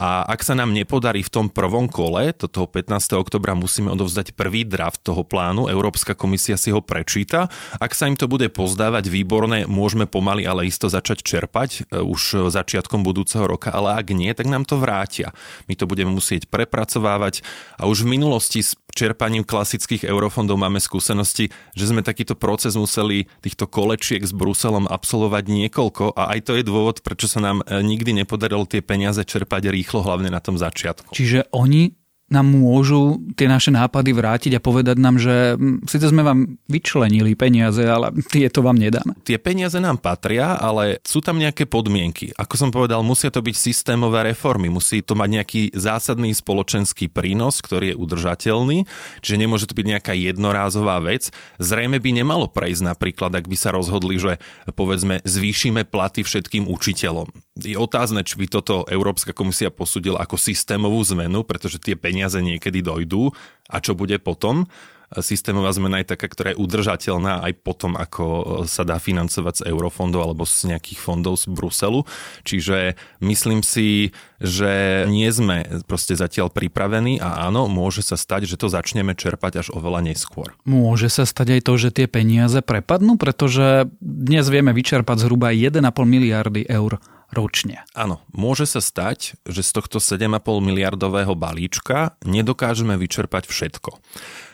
a 0.00 0.24
ak 0.24 0.40
sa 0.40 0.56
nám 0.56 0.72
nepodarí 0.72 1.20
v 1.20 1.28
tom 1.28 1.46
prvom 1.52 1.84
kole, 1.84 2.32
do 2.32 2.48
toho 2.48 2.64
15. 2.64 3.20
oktobra 3.20 3.52
musíme 3.52 3.92
odovzdať 3.92 4.32
prvý 4.32 4.64
draft 4.64 5.04
toho 5.04 5.20
plánu, 5.28 5.68
Európska 5.68 6.16
komisia 6.16 6.56
si 6.56 6.72
ho 6.72 6.80
prečíta. 6.80 7.52
Ak 7.76 7.92
sa 7.92 8.08
im 8.08 8.16
to 8.16 8.24
bude 8.24 8.48
pozdávať 8.48 9.12
výborné, 9.12 9.68
môžeme 9.68 10.08
pomaly, 10.08 10.48
ale 10.48 10.64
isto 10.64 10.88
začať 10.88 11.20
čerpať 11.20 11.70
e, 11.92 12.00
už 12.00 12.48
začiatkom 12.48 13.04
budúceho 13.04 13.44
roka, 13.44 13.68
ale 13.68 14.00
ak 14.00 14.16
nie, 14.16 14.32
tak 14.32 14.48
nám 14.48 14.64
to 14.64 14.80
vrátia. 14.80 15.36
My 15.68 15.76
to 15.76 15.84
budeme 15.84 16.16
musieť 16.16 16.48
prepracovávať 16.48 17.44
a 17.76 17.84
už 17.84 18.08
v 18.08 18.16
minulosti 18.16 18.64
s 18.64 18.79
čerpaním 18.94 19.46
klasických 19.46 20.08
eurofondov 20.08 20.58
máme 20.58 20.82
skúsenosti, 20.82 21.52
že 21.76 21.84
sme 21.84 22.02
takýto 22.02 22.34
proces 22.34 22.74
museli 22.74 23.30
týchto 23.44 23.70
kolečiek 23.70 24.24
s 24.24 24.34
Bruselom 24.34 24.88
absolvovať 24.88 25.44
niekoľko 25.46 26.16
a 26.16 26.34
aj 26.36 26.40
to 26.48 26.52
je 26.58 26.64
dôvod, 26.66 27.04
prečo 27.04 27.30
sa 27.30 27.44
nám 27.44 27.62
e, 27.62 27.84
nikdy 27.84 28.24
nepodarilo 28.24 28.64
tie 28.66 28.80
peniaze 28.80 29.20
čerpať 29.22 29.70
rýchlo 29.70 30.02
hlavne 30.02 30.32
na 30.32 30.40
tom 30.42 30.56
začiatku. 30.56 31.12
Čiže 31.12 31.52
oni 31.52 31.99
nám 32.30 32.46
môžu 32.46 33.18
tie 33.34 33.50
naše 33.50 33.74
nápady 33.74 34.14
vrátiť 34.14 34.52
a 34.56 34.62
povedať 34.62 34.96
nám, 35.02 35.18
že 35.18 35.58
hm, 35.58 35.84
síce 35.90 36.06
sme 36.06 36.22
vám 36.22 36.62
vyčlenili 36.70 37.34
peniaze, 37.34 37.82
ale 37.82 38.14
tieto 38.30 38.62
vám 38.62 38.78
nedáme. 38.78 39.18
Tie 39.26 39.36
peniaze 39.36 39.82
nám 39.82 39.98
patria, 39.98 40.54
ale 40.54 41.02
sú 41.02 41.18
tam 41.18 41.42
nejaké 41.42 41.66
podmienky. 41.66 42.30
Ako 42.38 42.54
som 42.54 42.70
povedal, 42.70 43.02
musia 43.02 43.34
to 43.34 43.42
byť 43.42 43.56
systémové 43.58 44.30
reformy, 44.30 44.70
musí 44.70 45.02
to 45.02 45.18
mať 45.18 45.28
nejaký 45.42 45.62
zásadný 45.74 46.30
spoločenský 46.30 47.10
prínos, 47.10 47.58
ktorý 47.58 47.92
je 47.92 47.98
udržateľný, 47.98 48.86
čiže 49.20 49.36
nemôže 49.36 49.66
to 49.66 49.74
byť 49.74 49.86
nejaká 49.98 50.14
jednorázová 50.14 51.02
vec. 51.02 51.34
Zrejme 51.58 51.98
by 51.98 52.10
nemalo 52.22 52.46
prejsť 52.46 52.94
napríklad, 52.94 53.34
ak 53.34 53.50
by 53.50 53.56
sa 53.58 53.74
rozhodli, 53.74 54.22
že 54.22 54.38
povedzme 54.70 55.18
zvýšime 55.26 55.82
platy 55.82 56.22
všetkým 56.22 56.70
učiteľom. 56.70 57.26
Je 57.60 57.76
otázne, 57.76 58.22
či 58.24 58.40
by 58.40 58.46
toto 58.48 58.86
Európska 58.88 59.34
komisia 59.36 59.68
posudila 59.68 60.22
ako 60.22 60.38
systémovú 60.40 61.02
zmenu, 61.12 61.44
pretože 61.44 61.82
tie 61.82 61.98
peniaze 61.98 62.19
peniaze 62.20 62.44
niekedy 62.44 62.84
dojdú 62.84 63.32
a 63.72 63.80
čo 63.80 63.96
bude 63.96 64.20
potom. 64.20 64.68
Systémová 65.10 65.74
zmena 65.74 65.98
je 65.98 66.14
taká, 66.14 66.30
ktorá 66.30 66.54
je 66.54 66.60
udržateľná 66.62 67.42
aj 67.42 67.66
potom, 67.66 67.98
ako 67.98 68.24
sa 68.70 68.86
dá 68.86 69.02
financovať 69.02 69.54
z 69.58 69.62
eurofondov 69.74 70.22
alebo 70.22 70.46
z 70.46 70.70
nejakých 70.70 71.02
fondov 71.02 71.34
z 71.34 71.50
Bruselu. 71.50 72.06
Čiže 72.46 72.94
myslím 73.18 73.66
si, 73.66 74.14
že 74.38 75.02
nie 75.10 75.26
sme 75.34 75.82
proste 75.90 76.14
zatiaľ 76.14 76.54
pripravení 76.54 77.18
a 77.18 77.50
áno, 77.50 77.66
môže 77.66 78.06
sa 78.06 78.14
stať, 78.14 78.46
že 78.46 78.54
to 78.54 78.70
začneme 78.70 79.18
čerpať 79.18 79.66
až 79.66 79.74
oveľa 79.74 80.06
neskôr. 80.06 80.54
Môže 80.62 81.10
sa 81.10 81.26
stať 81.26 81.58
aj 81.58 81.60
to, 81.66 81.74
že 81.74 81.90
tie 81.90 82.06
peniaze 82.06 82.62
prepadnú, 82.62 83.18
pretože 83.18 83.90
dnes 83.98 84.46
vieme 84.46 84.70
vyčerpať 84.70 85.26
zhruba 85.26 85.50
1,5 85.50 85.82
miliardy 86.06 86.70
eur 86.70 87.02
ročne. 87.30 87.86
Áno, 87.94 88.22
môže 88.34 88.66
sa 88.66 88.82
stať, 88.82 89.38
že 89.46 89.62
z 89.62 89.70
tohto 89.74 89.98
7,5 90.02 90.42
miliardového 90.60 91.34
balíčka 91.38 92.18
nedokážeme 92.26 92.98
vyčerpať 92.98 93.46
všetko. 93.46 93.90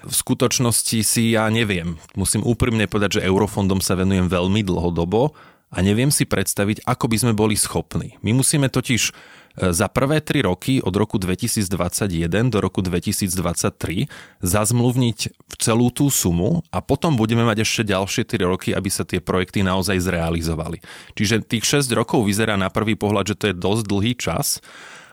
V 0.07 0.15
skutočnosti 0.15 0.99
si 1.03 1.23
ja 1.35 1.49
neviem, 1.49 1.97
musím 2.15 2.45
úprimne 2.45 2.87
povedať, 2.87 3.21
že 3.21 3.27
eurofondom 3.27 3.81
sa 3.81 3.97
venujem 3.97 4.29
veľmi 4.29 4.61
dlhodobo 4.63 5.33
a 5.73 5.83
neviem 5.83 6.15
si 6.15 6.25
predstaviť, 6.29 6.87
ako 6.87 7.05
by 7.11 7.17
sme 7.21 7.33
boli 7.35 7.59
schopní. 7.59 8.15
My 8.23 8.31
musíme 8.31 8.71
totiž 8.71 9.11
za 9.57 9.89
prvé 9.89 10.21
tri 10.21 10.45
roky 10.45 10.85
od 10.85 10.93
roku 10.93 11.17
2021 11.17 12.53
do 12.53 12.59
roku 12.61 12.85
2023 12.85 14.09
zazmluvniť 14.45 15.19
celú 15.57 15.89
tú 15.89 16.13
sumu 16.13 16.61
a 16.69 16.85
potom 16.85 17.17
budeme 17.17 17.43
mať 17.49 17.65
ešte 17.65 17.83
ďalšie 17.89 18.29
3 18.29 18.53
roky, 18.53 18.71
aby 18.77 18.93
sa 18.93 19.09
tie 19.09 19.25
projekty 19.25 19.65
naozaj 19.65 19.97
zrealizovali. 20.05 20.85
Čiže 21.17 21.49
tých 21.49 21.65
6 21.65 21.89
rokov 21.97 22.29
vyzerá 22.29 22.61
na 22.61 22.69
prvý 22.69 23.01
pohľad, 23.01 23.33
že 23.33 23.39
to 23.39 23.45
je 23.49 23.55
dosť 23.57 23.83
dlhý 23.89 24.13
čas, 24.21 24.61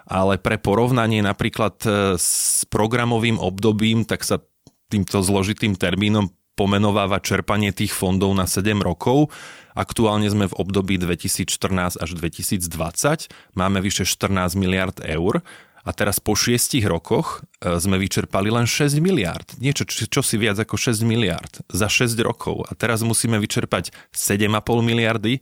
ale 0.03 0.35
pre 0.35 0.59
porovnanie 0.59 1.23
napríklad 1.23 1.75
e, 1.88 1.89
s 2.19 2.63
programovým 2.67 3.39
obdobím, 3.39 4.03
tak 4.03 4.27
sa 4.27 4.43
týmto 4.91 5.23
zložitým 5.23 5.79
termínom 5.79 6.29
pomenováva 6.53 7.17
čerpanie 7.19 7.74
tých 7.74 7.93
fondov 7.93 8.38
na 8.38 8.45
7 8.45 8.77
rokov 8.81 9.33
Aktuálne 9.74 10.29
sme 10.29 10.45
v 10.45 10.57
období 10.57 11.01
2014 11.01 11.98
až 11.98 12.10
2020, 12.13 13.57
máme 13.57 13.81
vyše 13.81 14.05
14 14.05 14.53
miliard 14.53 15.01
eur 15.01 15.41
a 15.83 15.89
teraz 15.91 16.22
po 16.22 16.38
6 16.38 16.77
rokoch 16.86 17.41
e, 17.60 17.81
sme 17.81 17.98
vyčerpali 17.98 18.53
len 18.53 18.69
6 18.69 19.01
miliard. 19.01 19.50
Niečo, 19.57 19.83
čo, 19.89 20.22
si 20.22 20.38
viac 20.38 20.62
ako 20.62 20.77
6 20.77 21.01
miliard 21.03 21.65
za 21.74 21.89
6 21.89 22.13
rokov. 22.22 22.69
A 22.69 22.77
teraz 22.77 23.01
musíme 23.01 23.41
vyčerpať 23.41 23.89
7,5 24.13 24.53
miliardy 24.86 25.41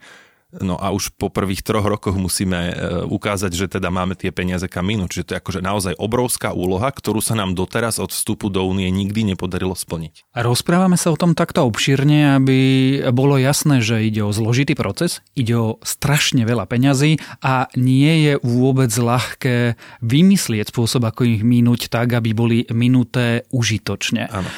No 0.59 0.75
a 0.75 0.91
už 0.91 1.15
po 1.15 1.31
prvých 1.31 1.63
troch 1.63 1.87
rokoch 1.87 2.19
musíme 2.19 2.59
e, 2.59 2.73
ukázať, 3.07 3.51
že 3.55 3.71
teda 3.71 3.87
máme 3.87 4.19
tie 4.19 4.35
peniaze 4.35 4.67
kam 4.67 4.91
minúť. 4.91 5.15
Čiže 5.15 5.25
to 5.25 5.31
je 5.31 5.39
akože 5.39 5.61
naozaj 5.63 5.93
obrovská 5.95 6.51
úloha, 6.51 6.91
ktorú 6.91 7.23
sa 7.23 7.39
nám 7.39 7.55
doteraz 7.55 8.03
od 8.03 8.11
vstupu 8.11 8.51
do 8.51 8.67
únie 8.67 8.91
nikdy 8.91 9.23
nepodarilo 9.23 9.71
splniť. 9.71 10.27
A 10.35 10.43
rozprávame 10.43 10.99
sa 10.99 11.15
o 11.15 11.19
tom 11.19 11.39
takto 11.39 11.63
obšírne, 11.63 12.35
aby 12.35 12.59
bolo 13.15 13.39
jasné, 13.39 13.79
že 13.79 14.03
ide 14.03 14.27
o 14.27 14.35
zložitý 14.35 14.75
proces, 14.75 15.23
ide 15.39 15.55
o 15.55 15.79
strašne 15.87 16.43
veľa 16.43 16.67
peňazí 16.67 17.23
a 17.39 17.71
nie 17.79 18.27
je 18.27 18.33
vôbec 18.43 18.91
ľahké 18.91 19.79
vymyslieť 20.03 20.67
spôsob, 20.67 21.07
ako 21.07 21.31
ich 21.31 21.41
minúť 21.47 21.87
tak, 21.87 22.11
aby 22.11 22.35
boli 22.35 22.67
minuté 22.75 23.47
užitočne. 23.55 24.27
Áno. 24.27 24.51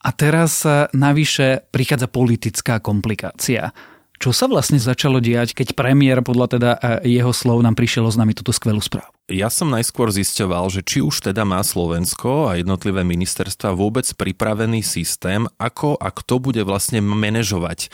A 0.00 0.16
teraz 0.16 0.64
navyše 0.96 1.68
prichádza 1.68 2.08
politická 2.08 2.80
komplikácia. 2.80 3.76
Čo 4.20 4.36
sa 4.36 4.44
vlastne 4.52 4.76
začalo 4.76 5.16
diať, 5.16 5.56
keď 5.56 5.72
premiér 5.72 6.20
podľa 6.20 6.46
teda 6.52 6.70
e, 6.76 7.16
jeho 7.16 7.32
slov 7.32 7.64
nám 7.64 7.72
prišiel 7.72 8.04
oznámiť 8.04 8.44
túto 8.44 8.52
skvelú 8.52 8.84
správu? 8.84 9.08
Ja 9.30 9.46
som 9.46 9.70
najskôr 9.70 10.10
zisťoval, 10.10 10.74
že 10.74 10.82
či 10.82 10.98
už 10.98 11.22
teda 11.22 11.46
má 11.46 11.62
Slovensko 11.62 12.50
a 12.50 12.58
jednotlivé 12.58 13.06
ministerstva 13.06 13.78
vôbec 13.78 14.02
pripravený 14.02 14.82
systém, 14.82 15.46
ako 15.54 15.94
a 15.94 16.10
kto 16.10 16.42
bude 16.42 16.66
vlastne 16.66 16.98
manažovať 16.98 17.86
e, 17.86 17.88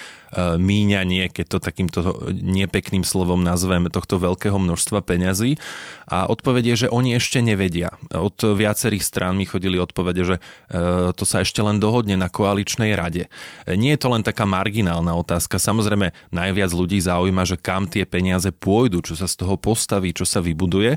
míňanie, 0.57 1.29
keď 1.29 1.47
to 1.53 1.59
takýmto 1.61 1.99
nepekným 2.33 3.05
slovom 3.05 3.45
nazvem, 3.45 3.85
tohto 3.93 4.17
veľkého 4.17 4.57
množstva 4.57 5.05
peňazí. 5.05 5.61
A 6.09 6.25
odpovede 6.25 6.73
je, 6.73 6.89
že 6.89 6.93
oni 6.93 7.21
ešte 7.21 7.45
nevedia. 7.45 7.93
Od 8.17 8.57
viacerých 8.57 9.05
strán 9.05 9.37
mi 9.37 9.45
chodili 9.45 9.77
odpovede, 9.77 10.23
že 10.25 10.37
e, 10.41 11.13
to 11.13 11.25
sa 11.29 11.45
ešte 11.45 11.61
len 11.61 11.77
dohodne 11.77 12.17
na 12.17 12.33
koaličnej 12.33 12.97
rade. 12.97 13.29
Nie 13.69 14.01
je 14.01 14.01
to 14.01 14.09
len 14.09 14.25
taká 14.25 14.49
marginálna 14.49 15.13
otázka. 15.13 15.61
Samozrejme, 15.61 16.17
najviac 16.33 16.73
ľudí 16.73 16.97
zaujíma, 16.97 17.45
že 17.45 17.61
kam 17.61 17.85
tie 17.85 18.09
peniaze 18.09 18.49
pôjdu, 18.57 19.05
čo 19.05 19.13
sa 19.21 19.29
z 19.29 19.45
toho 19.45 19.61
postaví, 19.61 20.17
čo 20.17 20.25
sa 20.25 20.41
vybuduje 20.41 20.97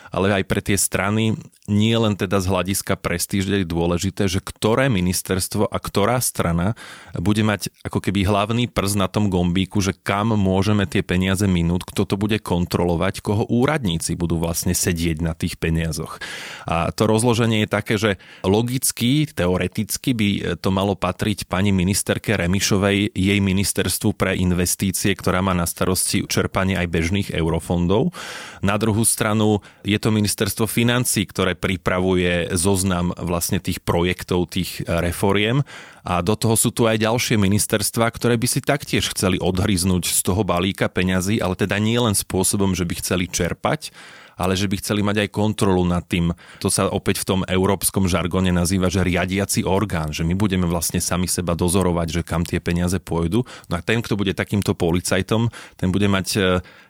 ale 0.11 0.35
aj 0.35 0.43
pre 0.45 0.59
tie 0.59 0.75
strany 0.75 1.39
nie 1.71 1.95
len 1.95 2.19
teda 2.19 2.43
z 2.43 2.51
hľadiska 2.51 2.99
prestíže 2.99 3.63
je 3.63 3.63
dôležité, 3.63 4.27
že 4.27 4.43
ktoré 4.43 4.91
ministerstvo 4.91 5.71
a 5.71 5.77
ktorá 5.79 6.19
strana 6.19 6.75
bude 7.15 7.47
mať 7.47 7.71
ako 7.87 8.03
keby 8.03 8.27
hlavný 8.27 8.67
prst 8.67 8.99
na 8.99 9.07
tom 9.07 9.31
gombíku, 9.31 9.79
že 9.79 9.95
kam 9.95 10.35
môžeme 10.35 10.83
tie 10.83 10.99
peniaze 10.99 11.47
minúť, 11.47 11.87
kto 11.87 12.03
to 12.03 12.15
bude 12.19 12.43
kontrolovať, 12.43 13.23
koho 13.23 13.47
úradníci 13.47 14.19
budú 14.19 14.35
vlastne 14.35 14.75
sedieť 14.75 15.23
na 15.23 15.31
tých 15.31 15.55
peniazoch. 15.55 16.19
A 16.67 16.91
to 16.91 17.07
rozloženie 17.07 17.63
je 17.63 17.69
také, 17.71 17.95
že 17.95 18.19
logicky, 18.43 19.23
teoreticky 19.31 20.11
by 20.11 20.29
to 20.59 20.69
malo 20.75 20.99
patriť 20.99 21.47
pani 21.47 21.71
ministerke 21.71 22.35
Remišovej, 22.35 23.15
jej 23.15 23.39
ministerstvu 23.39 24.11
pre 24.17 24.35
investície, 24.35 25.15
ktorá 25.15 25.39
má 25.39 25.55
na 25.55 25.63
starosti 25.63 26.27
čerpanie 26.27 26.75
aj 26.75 26.87
bežných 26.91 27.27
eurofondov. 27.31 28.11
Na 28.59 28.75
druhú 28.75 29.07
stranu 29.07 29.63
je 29.87 30.00
to 30.01 30.09
ministerstvo 30.09 30.65
financí, 30.65 31.29
ktoré 31.29 31.53
pripravuje 31.53 32.49
zoznam 32.57 33.13
vlastne 33.13 33.61
tých 33.61 33.77
projektov, 33.85 34.49
tých 34.49 34.81
reforiem. 34.89 35.61
A 36.01 36.25
do 36.25 36.33
toho 36.33 36.57
sú 36.57 36.73
tu 36.73 36.89
aj 36.89 36.97
ďalšie 36.97 37.37
ministerstva, 37.37 38.09
ktoré 38.09 38.33
by 38.41 38.47
si 38.49 38.59
taktiež 38.65 39.13
chceli 39.13 39.37
odhryznúť 39.37 40.09
z 40.09 40.19
toho 40.25 40.41
balíka 40.41 40.89
peňazí, 40.89 41.37
ale 41.37 41.53
teda 41.53 41.77
nie 41.77 42.01
len 42.01 42.17
spôsobom, 42.17 42.73
že 42.73 42.89
by 42.89 42.97
chceli 42.97 43.29
čerpať, 43.29 43.93
ale 44.37 44.59
že 44.59 44.67
by 44.67 44.75
chceli 44.79 45.01
mať 45.01 45.27
aj 45.27 45.29
kontrolu 45.33 45.83
nad 45.83 46.03
tým. 46.05 46.31
To 46.61 46.69
sa 46.69 46.87
opäť 46.87 47.23
v 47.23 47.27
tom 47.27 47.41
európskom 47.47 48.05
žargone 48.05 48.53
nazýva, 48.53 48.91
že 48.91 49.03
riadiaci 49.03 49.63
orgán, 49.63 50.11
že 50.11 50.27
my 50.27 50.35
budeme 50.37 50.67
vlastne 50.67 50.99
sami 50.99 51.27
seba 51.27 51.57
dozorovať, 51.57 52.21
že 52.21 52.21
kam 52.27 52.43
tie 52.47 52.59
peniaze 52.59 52.97
pôjdu. 53.01 53.43
No 53.67 53.73
a 53.77 53.81
ten, 53.81 53.99
kto 53.99 54.15
bude 54.15 54.35
takýmto 54.35 54.77
policajtom, 54.77 55.51
ten 55.79 55.89
bude 55.89 56.07
mať 56.11 56.27
e, 56.35 56.39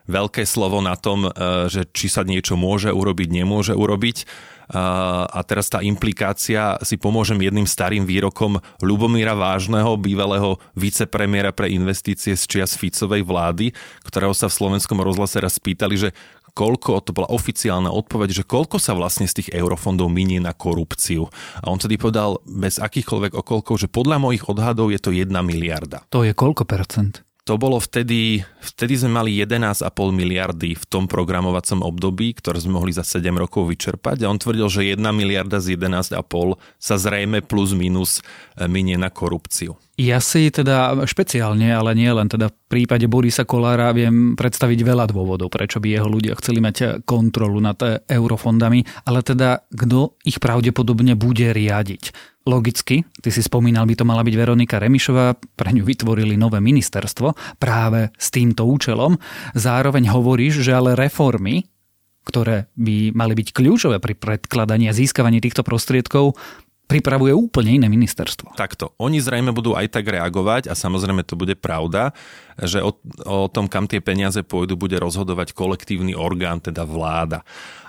veľké 0.09 0.43
slovo 0.43 0.81
na 0.81 0.97
tom, 0.97 1.27
e, 1.27 1.29
že 1.69 1.87
či 1.91 2.11
sa 2.11 2.25
niečo 2.25 2.57
môže 2.59 2.89
urobiť, 2.91 3.29
nemôže 3.31 3.73
urobiť. 3.77 4.25
A 4.71 5.39
teraz 5.43 5.67
tá 5.67 5.83
implikácia, 5.83 6.79
si 6.79 6.95
pomôžem 6.95 7.35
jedným 7.43 7.67
starým 7.67 8.07
výrokom 8.07 8.55
Ľubomíra 8.79 9.35
Vážneho, 9.35 9.99
bývalého 9.99 10.55
vicepremiera 10.79 11.51
pre 11.51 11.67
investície 11.75 12.39
z 12.39 12.43
čias 12.47 12.79
Ficovej 12.79 13.27
vlády, 13.27 13.75
ktorého 14.07 14.31
sa 14.31 14.47
v 14.47 14.55
slovenskom 14.55 15.03
rozhlase 15.03 15.43
raz 15.43 15.59
spýtali, 15.59 15.95
že 15.99 16.09
koľko, 16.53 17.01
to 17.03 17.11
bola 17.15 17.31
oficiálna 17.31 17.89
odpoveď, 17.89 18.43
že 18.43 18.47
koľko 18.47 18.77
sa 18.77 18.93
vlastne 18.93 19.25
z 19.25 19.41
tých 19.41 19.49
eurofondov 19.55 20.11
minie 20.11 20.43
na 20.43 20.51
korupciu. 20.51 21.31
A 21.63 21.71
on 21.71 21.79
tedy 21.79 21.95
povedal 21.95 22.37
bez 22.45 22.77
akýchkoľvek 22.77 23.33
okolkov, 23.39 23.81
že 23.81 23.87
podľa 23.87 24.19
mojich 24.19 24.45
odhadov 24.45 24.91
je 24.91 24.99
to 24.99 25.15
1 25.15 25.31
miliarda. 25.41 26.03
To 26.11 26.27
je 26.27 26.35
koľko 26.35 26.67
percent? 26.67 27.23
To 27.49 27.57
bolo 27.57 27.81
vtedy, 27.81 28.45
vtedy 28.61 29.01
sme 29.01 29.17
mali 29.17 29.33
11,5 29.33 29.81
miliardy 30.13 30.77
v 30.77 30.85
tom 30.85 31.09
programovacom 31.09 31.81
období, 31.81 32.37
ktoré 32.37 32.61
sme 32.61 32.77
mohli 32.77 32.93
za 32.93 33.01
7 33.01 33.33
rokov 33.33 33.65
vyčerpať 33.65 34.21
a 34.21 34.29
on 34.29 34.37
tvrdil, 34.37 34.69
že 34.69 34.93
1 34.93 35.01
miliarda 35.09 35.57
z 35.57 35.73
11,5 35.73 36.21
sa 36.77 36.95
zrejme 37.01 37.41
plus 37.41 37.73
minus 37.73 38.21
e, 38.53 38.69
minie 38.69 38.93
na 38.93 39.09
korupciu. 39.09 39.73
Ja 39.97 40.21
si 40.21 40.53
teda 40.53 40.93
špeciálne, 41.09 41.73
ale 41.73 41.97
nie 41.97 42.13
len 42.13 42.29
teda 42.29 42.53
v 42.53 42.57
prípade 42.69 43.09
Borisa 43.09 43.41
Kolára 43.41 43.89
viem 43.89 44.37
predstaviť 44.37 44.79
veľa 44.85 45.09
dôvodov, 45.09 45.49
prečo 45.49 45.81
by 45.81 45.97
jeho 45.97 46.09
ľudia 46.09 46.37
chceli 46.37 46.61
mať 46.61 47.01
kontrolu 47.09 47.57
nad 47.57 47.81
e, 47.81 48.05
eurofondami, 48.05 49.09
ale 49.09 49.25
teda 49.25 49.65
kto 49.65 50.13
ich 50.29 50.37
pravdepodobne 50.37 51.17
bude 51.17 51.49
riadiť. 51.57 52.30
Logicky, 52.41 53.05
ty 53.21 53.29
si 53.29 53.41
spomínal, 53.45 53.85
by 53.85 53.93
to 53.93 54.05
mala 54.05 54.25
byť 54.25 54.33
Veronika 54.33 54.81
Remišová, 54.81 55.37
pre 55.53 55.69
ňu 55.77 55.85
vytvorili 55.85 56.33
nové 56.33 56.57
ministerstvo 56.57 57.57
práve 57.61 58.09
s 58.17 58.33
týmto 58.33 58.65
účelom. 58.65 59.21
Zároveň 59.53 60.09
hovoríš, 60.09 60.65
že 60.65 60.73
ale 60.73 60.97
reformy 60.97 61.69
ktoré 62.21 62.69
by 62.77 63.17
mali 63.17 63.33
byť 63.33 63.49
kľúčové 63.49 63.97
pri 63.97 64.13
predkladaní 64.13 64.85
a 64.85 64.93
získavaní 64.93 65.41
týchto 65.41 65.65
prostriedkov, 65.65 66.37
pripravuje 66.91 67.31
úplne 67.31 67.79
iné 67.79 67.87
ministerstvo. 67.87 68.51
Takto. 68.59 68.91
Oni 68.99 69.23
zrejme 69.23 69.55
budú 69.55 69.79
aj 69.79 69.95
tak 69.95 70.11
reagovať 70.11 70.67
a 70.67 70.75
samozrejme 70.75 71.23
to 71.23 71.39
bude 71.39 71.55
pravda, 71.55 72.11
že 72.61 72.79
o, 72.85 72.93
o 73.25 73.49
tom, 73.49 73.65
kam 73.65 73.89
tie 73.89 73.99
peniaze 73.99 74.41
pôjdu, 74.45 74.77
bude 74.77 74.97
rozhodovať 75.01 75.53
kolektívny 75.57 76.13
orgán, 76.13 76.61
teda 76.61 76.85
vláda 76.85 77.41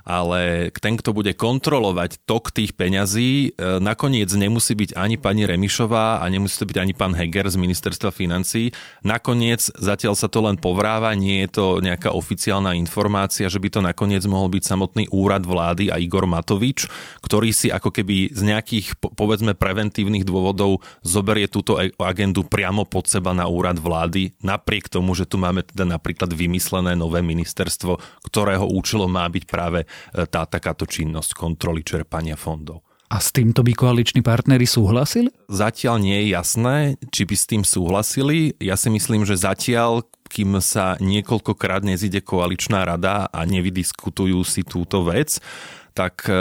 ale 0.03 0.71
ten, 0.75 0.99
kto 0.99 1.15
bude 1.15 1.31
kontrolovať 1.35 2.27
tok 2.27 2.51
tých 2.51 2.75
peňazí, 2.75 3.55
e, 3.55 3.79
nakoniec 3.79 4.29
nemusí 4.35 4.75
byť 4.75 4.99
ani 4.99 5.17
pani 5.19 5.47
Remišová 5.47 6.19
a 6.19 6.25
nemusí 6.27 6.59
to 6.59 6.67
byť 6.67 6.79
ani 6.79 6.95
pán 6.95 7.15
Heger 7.15 7.47
z 7.47 7.57
ministerstva 7.59 8.11
financí. 8.11 8.75
Nakoniec 9.07 9.71
zatiaľ 9.79 10.19
sa 10.19 10.27
to 10.27 10.43
len 10.43 10.59
povráva, 10.59 11.15
nie 11.15 11.47
je 11.47 11.51
to 11.55 11.67
nejaká 11.79 12.11
oficiálna 12.11 12.75
informácia, 12.75 13.47
že 13.47 13.63
by 13.63 13.69
to 13.71 13.81
nakoniec 13.83 14.27
mohol 14.27 14.51
byť 14.51 14.63
samotný 14.67 15.05
úrad 15.15 15.47
vlády 15.47 15.95
a 15.95 16.03
Igor 16.03 16.27
Matovič, 16.27 16.91
ktorý 17.23 17.55
si 17.55 17.71
ako 17.71 17.95
keby 17.95 18.35
z 18.35 18.43
nejakých 18.43 18.99
povedzme 18.99 19.55
preventívnych 19.55 20.27
dôvodov 20.27 20.83
zoberie 21.07 21.47
túto 21.47 21.79
agendu 22.03 22.43
priamo 22.43 22.83
pod 22.83 23.07
seba 23.07 23.31
na 23.31 23.47
úrad 23.47 23.79
vlády, 23.79 24.35
napriek 24.63 24.87
tomu, 24.87 25.19
že 25.19 25.27
tu 25.27 25.43
máme 25.43 25.67
teda 25.67 25.83
napríklad 25.83 26.31
vymyslené 26.31 26.95
nové 26.95 27.19
ministerstvo, 27.19 27.99
ktorého 28.23 28.71
účelom 28.71 29.11
má 29.11 29.27
byť 29.27 29.45
práve 29.51 29.91
tá 30.31 30.47
takáto 30.47 30.87
činnosť 30.87 31.35
kontroly 31.35 31.83
čerpania 31.83 32.39
fondov. 32.39 32.87
A 33.11 33.21
s 33.21 33.35
týmto 33.35 33.61
by 33.61 33.75
koaliční 33.77 34.23
partnery 34.25 34.65
súhlasili? 34.65 35.29
Zatiaľ 35.51 36.01
nie 36.01 36.17
je 36.17 36.27
jasné, 36.33 36.77
či 37.13 37.29
by 37.29 37.35
s 37.37 37.45
tým 37.45 37.63
súhlasili. 37.67 38.57
Ja 38.57 38.79
si 38.79 38.89
myslím, 38.89 39.29
že 39.29 39.37
zatiaľ, 39.37 40.07
kým 40.33 40.57
sa 40.65 40.97
niekoľkokrát 40.97 41.85
nezíde 41.85 42.25
koaličná 42.25 42.89
rada 42.89 43.29
a 43.29 43.41
nevydiskutujú 43.45 44.41
si 44.49 44.65
túto 44.65 45.05
vec, 45.05 45.45
tak 45.93 46.25
e, 46.27 46.35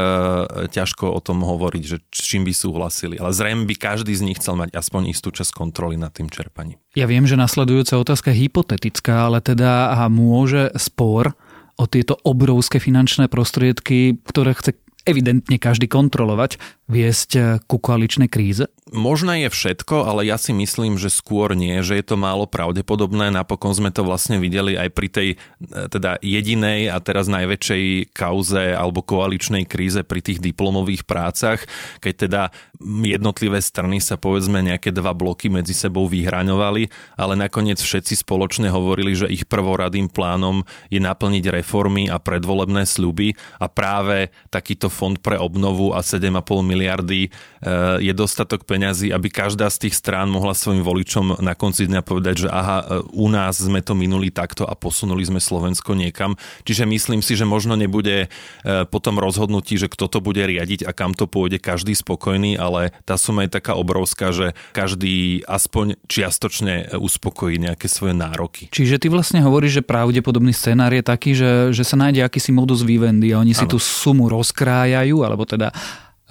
ťažko 0.72 1.12
o 1.12 1.20
tom 1.20 1.44
hovoriť, 1.44 1.84
že 1.84 1.98
čím 2.12 2.48
by 2.48 2.54
súhlasili. 2.56 3.20
Ale 3.20 3.36
zrejme 3.36 3.68
by 3.68 3.76
každý 3.76 4.16
z 4.16 4.26
nich 4.26 4.40
chcel 4.40 4.56
mať 4.56 4.76
aspoň 4.76 5.12
istú 5.12 5.30
časť 5.32 5.52
kontroly 5.52 6.00
nad 6.00 6.12
tým 6.16 6.32
čerpaním. 6.32 6.80
Ja 6.96 7.08
viem, 7.08 7.28
že 7.28 7.36
nasledujúca 7.36 8.00
otázka 8.00 8.32
je 8.32 8.48
hypotetická, 8.48 9.28
ale 9.28 9.44
teda 9.44 9.94
môže 10.08 10.72
spor 10.80 11.36
o 11.80 11.86
tieto 11.88 12.20
obrovské 12.24 12.80
finančné 12.80 13.28
prostriedky, 13.32 14.20
ktoré 14.28 14.56
chce 14.56 14.76
evidentne 15.06 15.58
každý 15.58 15.90
kontrolovať, 15.90 16.62
viesť 16.92 17.32
eh, 17.40 17.44
ku 17.64 17.80
koaličnej 17.80 18.28
kríze? 18.28 18.68
Možné 18.92 19.48
je 19.48 19.50
všetko, 19.56 20.04
ale 20.04 20.28
ja 20.28 20.36
si 20.36 20.52
myslím, 20.52 21.00
že 21.00 21.08
skôr 21.08 21.56
nie, 21.56 21.80
že 21.80 21.96
je 21.96 22.04
to 22.04 22.20
málo 22.20 22.44
pravdepodobné. 22.44 23.32
Napokon 23.32 23.72
sme 23.72 23.88
to 23.88 24.04
vlastne 24.04 24.36
videli 24.44 24.76
aj 24.76 24.90
pri 24.92 25.08
tej 25.08 25.30
eh, 25.32 25.88
teda 25.88 26.20
jedinej 26.20 26.92
a 26.92 27.00
teraz 27.00 27.32
najväčšej 27.32 28.12
kauze 28.12 28.76
alebo 28.76 29.00
koaličnej 29.00 29.64
kríze 29.64 30.04
pri 30.04 30.20
tých 30.20 30.44
diplomových 30.44 31.08
prácach, 31.08 31.64
keď 32.04 32.14
teda 32.28 32.42
jednotlivé 32.84 33.64
strany 33.64 34.04
sa 34.04 34.20
povedzme 34.20 34.60
nejaké 34.60 34.92
dva 34.92 35.16
bloky 35.16 35.48
medzi 35.48 35.72
sebou 35.72 36.10
vyhraňovali, 36.12 36.92
ale 37.16 37.34
nakoniec 37.40 37.80
všetci 37.80 38.20
spoločne 38.26 38.68
hovorili, 38.68 39.16
že 39.16 39.32
ich 39.32 39.48
prvoradým 39.48 40.10
plánom 40.12 40.68
je 40.92 41.00
naplniť 41.00 41.46
reformy 41.62 42.10
a 42.10 42.18
predvolebné 42.18 42.84
sľuby 42.84 43.38
a 43.62 43.70
práve 43.70 44.34
takýto 44.50 44.92
fond 44.92 45.16
pre 45.16 45.38
obnovu 45.38 45.94
a 45.94 46.04
7,5 46.04 46.81
miliardy 46.82 47.30
eh, 47.30 48.02
je 48.04 48.14
dostatok 48.18 48.68
peňazí, 48.68 49.16
aby 49.16 49.32
každá 49.32 49.70
z 49.72 49.88
tých 49.88 49.96
strán 49.96 50.28
mohla 50.28 50.52
svojim 50.52 50.84
voličom 50.84 51.40
na 51.40 51.56
konci 51.56 51.88
dňa 51.88 52.02
povedať, 52.04 52.46
že 52.46 52.50
aha, 52.52 52.78
eh, 52.84 52.86
u 53.16 53.32
nás 53.32 53.62
sme 53.64 53.80
to 53.80 53.96
minuli 53.96 54.28
takto 54.28 54.68
a 54.68 54.76
posunuli 54.76 55.24
sme 55.24 55.40
Slovensko 55.40 55.96
niekam. 55.96 56.36
Čiže 56.68 56.84
myslím 56.84 57.24
si, 57.24 57.40
že 57.40 57.48
možno 57.48 57.80
nebude 57.80 58.28
eh, 58.28 58.84
potom 58.92 59.22
rozhodnutí, 59.24 59.80
že 59.80 59.88
kto 59.88 60.12
to 60.12 60.20
bude 60.20 60.44
riadiť 60.44 60.84
a 60.84 60.92
kam 60.92 61.16
to 61.16 61.30
pôjde 61.32 61.64
každý 61.64 61.96
spokojný, 61.96 62.60
ale 62.60 62.92
tá 63.08 63.16
suma 63.16 63.48
je 63.48 63.56
taká 63.56 63.78
obrovská, 63.80 64.36
že 64.36 64.58
každý 64.76 65.46
aspoň 65.48 65.96
čiastočne 66.12 66.98
uspokojí 66.98 67.62
nejaké 67.62 67.88
svoje 67.88 68.18
nároky. 68.18 68.68
Čiže 68.74 69.00
ty 69.00 69.08
vlastne 69.08 69.40
hovoríš, 69.46 69.80
že 69.80 69.84
pravdepodobný 69.86 70.52
scenár 70.52 70.92
je 70.92 71.04
taký, 71.06 71.32
že, 71.38 71.72
že 71.72 71.86
sa 71.86 71.96
nájde 71.96 72.26
akýsi 72.26 72.52
modus 72.52 72.82
vivendi 72.84 73.32
a 73.32 73.40
oni 73.40 73.54
si 73.56 73.64
ano. 73.64 73.72
tú 73.72 73.80
sumu 73.80 74.28
rozkrá 74.28 74.82
spájajú, 74.82 75.18
alebo 75.22 75.44
teda 75.46 75.70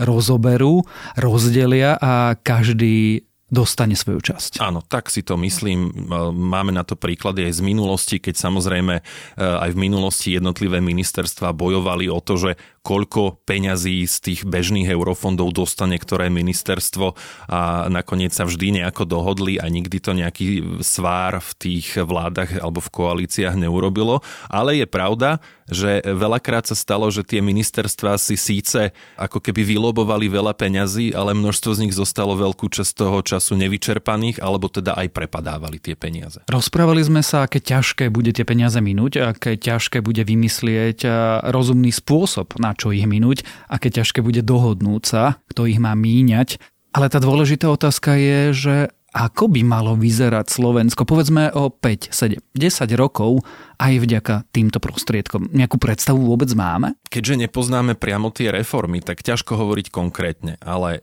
rozoberú, 0.01 0.83
rozdelia 1.15 2.01
a 2.01 2.35
každý 2.41 3.25
dostane 3.51 3.99
svoju 3.99 4.23
časť. 4.23 4.63
Áno, 4.63 4.79
tak 4.87 5.11
si 5.11 5.27
to 5.27 5.35
myslím. 5.35 5.91
Máme 6.33 6.71
na 6.71 6.87
to 6.87 6.95
príklady 6.95 7.51
aj 7.51 7.59
z 7.59 7.63
minulosti, 7.67 8.17
keď 8.23 8.39
samozrejme 8.39 8.95
e, 8.95 9.03
aj 9.43 9.75
v 9.75 9.79
minulosti 9.79 10.39
jednotlivé 10.39 10.79
ministerstva 10.79 11.51
bojovali 11.51 12.07
o 12.07 12.23
to, 12.23 12.39
že 12.39 12.51
koľko 12.81 13.45
peňazí 13.45 14.09
z 14.09 14.17
tých 14.25 14.41
bežných 14.49 14.89
eurofondov 14.89 15.53
dostane 15.53 16.01
ktoré 16.01 16.33
ministerstvo 16.33 17.13
a 17.53 17.93
nakoniec 17.93 18.33
sa 18.33 18.49
vždy 18.49 18.81
nejako 18.81 19.05
dohodli 19.05 19.61
a 19.61 19.69
nikdy 19.69 20.01
to 20.01 20.17
nejaký 20.17 20.81
svár 20.81 21.45
v 21.45 21.51
tých 21.61 22.01
vládach 22.01 22.57
alebo 22.57 22.81
v 22.81 22.93
koalíciách 22.93 23.61
neurobilo. 23.61 24.25
Ale 24.49 24.81
je 24.81 24.87
pravda, 24.89 25.45
že 25.71 26.03
veľakrát 26.03 26.67
sa 26.67 26.75
stalo, 26.75 27.07
že 27.15 27.23
tie 27.23 27.39
ministerstva 27.39 28.19
si 28.19 28.35
síce 28.35 28.91
ako 29.15 29.39
keby 29.39 29.63
vylobovali 29.63 30.27
veľa 30.27 30.57
peňazí, 30.59 31.15
ale 31.15 31.37
množstvo 31.37 31.71
z 31.79 31.81
nich 31.87 31.95
zostalo 31.95 32.35
veľkú 32.35 32.67
časť 32.67 32.93
toho 32.97 33.23
času 33.23 33.55
nevyčerpaných, 33.55 34.43
alebo 34.43 34.67
teda 34.67 34.99
aj 34.99 35.15
prepadávali 35.15 35.79
tie 35.79 35.95
peniaze. 35.95 36.43
Rozprávali 36.51 37.07
sme 37.07 37.23
sa, 37.23 37.47
aké 37.47 37.63
ťažké 37.63 38.11
bude 38.11 38.35
tie 38.35 38.43
peniaze 38.43 38.83
minúť, 38.83 39.37
aké 39.37 39.55
ťažké 39.55 40.03
bude 40.03 40.27
vymyslieť 40.27 41.07
rozumný 41.47 41.95
spôsob, 41.95 42.59
na 42.59 42.70
čo 42.75 42.95
ich 42.95 43.07
minúť, 43.07 43.47
aké 43.71 43.91
ťažké 43.91 44.21
bude 44.21 44.43
dohodnúť 44.43 45.03
sa, 45.07 45.23
kto 45.51 45.67
ich 45.71 45.79
má 45.79 45.95
míňať. 45.95 46.61
Ale 46.91 47.07
tá 47.07 47.23
dôležitá 47.23 47.71
otázka 47.71 48.19
je, 48.19 48.41
že 48.51 48.75
ako 49.11 49.51
by 49.51 49.67
malo 49.67 49.99
vyzerať 49.99 50.55
Slovensko, 50.55 51.03
povedzme 51.03 51.51
o 51.51 51.71
5, 51.71 52.15
7, 52.15 52.39
10 52.55 52.95
rokov 52.95 53.43
aj 53.83 53.99
vďaka 53.99 54.35
týmto 54.55 54.79
prostriedkom. 54.79 55.51
Nejakú 55.51 55.83
predstavu 55.83 56.23
vôbec 56.23 56.51
máme? 56.55 56.95
Keďže 57.11 57.51
nepoznáme 57.51 57.99
priamo 57.99 58.31
tie 58.31 58.55
reformy, 58.55 59.03
tak 59.03 59.27
ťažko 59.27 59.59
hovoriť 59.59 59.87
konkrétne, 59.91 60.63
ale 60.63 61.03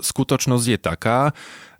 skutočnosť 0.00 0.66
je 0.66 0.78
taká, 0.78 1.20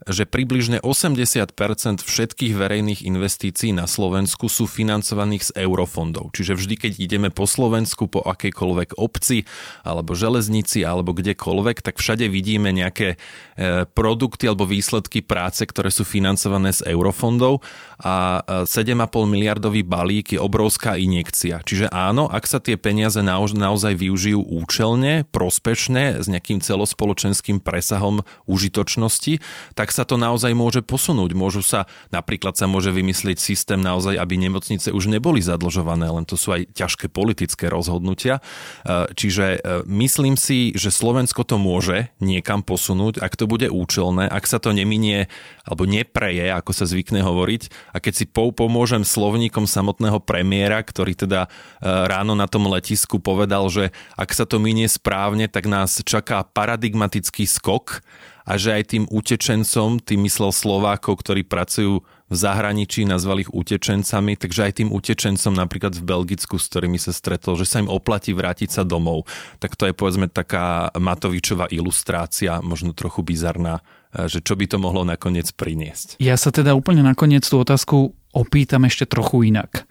že 0.08 0.24
približne 0.24 0.80
80% 0.80 1.52
všetkých 2.00 2.52
verejných 2.56 3.04
investícií 3.04 3.76
na 3.76 3.84
Slovensku 3.84 4.48
sú 4.48 4.64
financovaných 4.64 5.52
z 5.52 5.68
eurofondov. 5.68 6.32
Čiže 6.32 6.56
vždy, 6.56 6.74
keď 6.80 6.92
ideme 6.96 7.28
po 7.28 7.44
Slovensku, 7.44 8.08
po 8.08 8.24
akejkoľvek 8.24 8.96
obci, 8.96 9.44
alebo 9.84 10.16
železnici, 10.16 10.88
alebo 10.88 11.12
kdekoľvek, 11.12 11.84
tak 11.84 12.00
všade 12.00 12.32
vidíme 12.32 12.72
nejaké 12.72 13.16
e, 13.60 13.84
produkty 13.92 14.48
alebo 14.48 14.64
výsledky 14.64 15.20
práce, 15.20 15.60
ktoré 15.68 15.92
sú 15.92 16.08
financované 16.08 16.72
z 16.72 16.88
eurofondov 16.96 17.60
a 18.00 18.40
7,5 18.64 19.04
e, 19.04 19.28
miliardový 19.28 19.82
balík 19.84 20.32
je 20.32 20.40
obrovská 20.40 20.96
injekcia. 20.96 21.60
Čiže 21.60 21.92
áno, 21.92 22.24
ak 22.24 22.48
sa 22.48 22.56
tie 22.56 22.80
peniaze 22.80 23.20
naozaj 23.20 23.92
využijú 24.00 24.40
účelne, 24.40 25.28
prospešne, 25.28 26.24
s 26.24 26.26
nejakým 26.32 26.64
celospoločenským 26.64 27.60
presahom 27.70 28.26
užitočnosti, 28.50 29.38
tak 29.78 29.94
sa 29.94 30.02
to 30.02 30.18
naozaj 30.18 30.50
môže 30.50 30.82
posunúť. 30.82 31.38
Môžu 31.38 31.62
sa, 31.62 31.86
napríklad 32.10 32.58
sa 32.58 32.66
môže 32.66 32.90
vymyslieť 32.90 33.38
systém 33.38 33.78
naozaj, 33.78 34.18
aby 34.18 34.34
nemocnice 34.34 34.90
už 34.90 35.06
neboli 35.06 35.38
zadlžované, 35.38 36.10
len 36.10 36.26
to 36.26 36.34
sú 36.34 36.50
aj 36.50 36.66
ťažké 36.74 37.06
politické 37.06 37.70
rozhodnutia. 37.70 38.42
E, 38.82 39.06
čiže 39.14 39.46
e, 39.54 39.86
myslím 39.86 40.34
si, 40.34 40.74
že 40.74 40.90
Slovensko 40.90 41.46
to 41.46 41.62
môže 41.62 42.10
niekam 42.18 42.66
posunúť, 42.66 43.22
ak 43.22 43.38
to 43.38 43.46
bude 43.46 43.70
účelné, 43.70 44.26
ak 44.26 44.50
sa 44.50 44.58
to 44.58 44.74
neminie 44.74 45.30
alebo 45.62 45.86
nepreje, 45.86 46.50
ako 46.50 46.74
sa 46.74 46.90
zvykne 46.90 47.22
hovoriť. 47.22 47.94
A 47.94 48.02
keď 48.02 48.12
si 48.18 48.24
pomôžem 48.34 49.06
slovníkom 49.06 49.70
samotného 49.70 50.18
premiéra, 50.18 50.82
ktorý 50.82 51.14
teda 51.14 51.46
e, 51.46 51.48
ráno 51.86 52.34
na 52.34 52.50
tom 52.50 52.66
letisku 52.66 53.22
povedal, 53.22 53.70
že 53.70 53.94
ak 54.18 54.34
sa 54.34 54.48
to 54.48 54.58
minie 54.58 54.90
správne, 54.90 55.46
tak 55.46 55.70
nás 55.70 56.02
čaká 56.02 56.42
paradigmatický 56.42 57.44
skok 57.60 58.00
a 58.48 58.56
že 58.56 58.72
aj 58.72 58.96
tým 58.96 59.04
utečencom, 59.06 60.00
tým 60.00 60.24
myslel 60.24 60.50
Slovákov, 60.50 61.20
ktorí 61.20 61.44
pracujú 61.44 62.02
v 62.30 62.34
zahraničí, 62.34 63.02
nazval 63.04 63.42
ich 63.42 63.50
utečencami, 63.50 64.38
takže 64.38 64.70
aj 64.70 64.72
tým 64.80 64.90
utečencom 64.94 65.50
napríklad 65.50 65.98
v 65.98 66.06
Belgicku, 66.06 66.62
s 66.62 66.70
ktorými 66.70 66.96
sa 66.96 67.10
stretol, 67.10 67.58
že 67.58 67.66
sa 67.66 67.82
im 67.82 67.90
oplatí 67.90 68.30
vrátiť 68.30 68.70
sa 68.70 68.82
domov. 68.86 69.26
Tak 69.58 69.74
to 69.74 69.90
je 69.90 69.94
povedzme 69.94 70.30
taká 70.30 70.94
Matovičová 70.94 71.66
ilustrácia, 71.74 72.62
možno 72.62 72.94
trochu 72.94 73.26
bizarná, 73.26 73.82
e, 74.14 74.30
že 74.30 74.38
čo 74.42 74.54
by 74.54 74.66
to 74.70 74.78
mohlo 74.78 75.02
nakoniec 75.02 75.50
priniesť. 75.50 76.22
Ja 76.22 76.38
sa 76.38 76.54
teda 76.54 76.78
úplne 76.78 77.02
nakoniec 77.02 77.42
tú 77.42 77.58
otázku 77.58 78.14
opýtam 78.30 78.86
ešte 78.86 79.10
trochu 79.10 79.50
inak. 79.50 79.90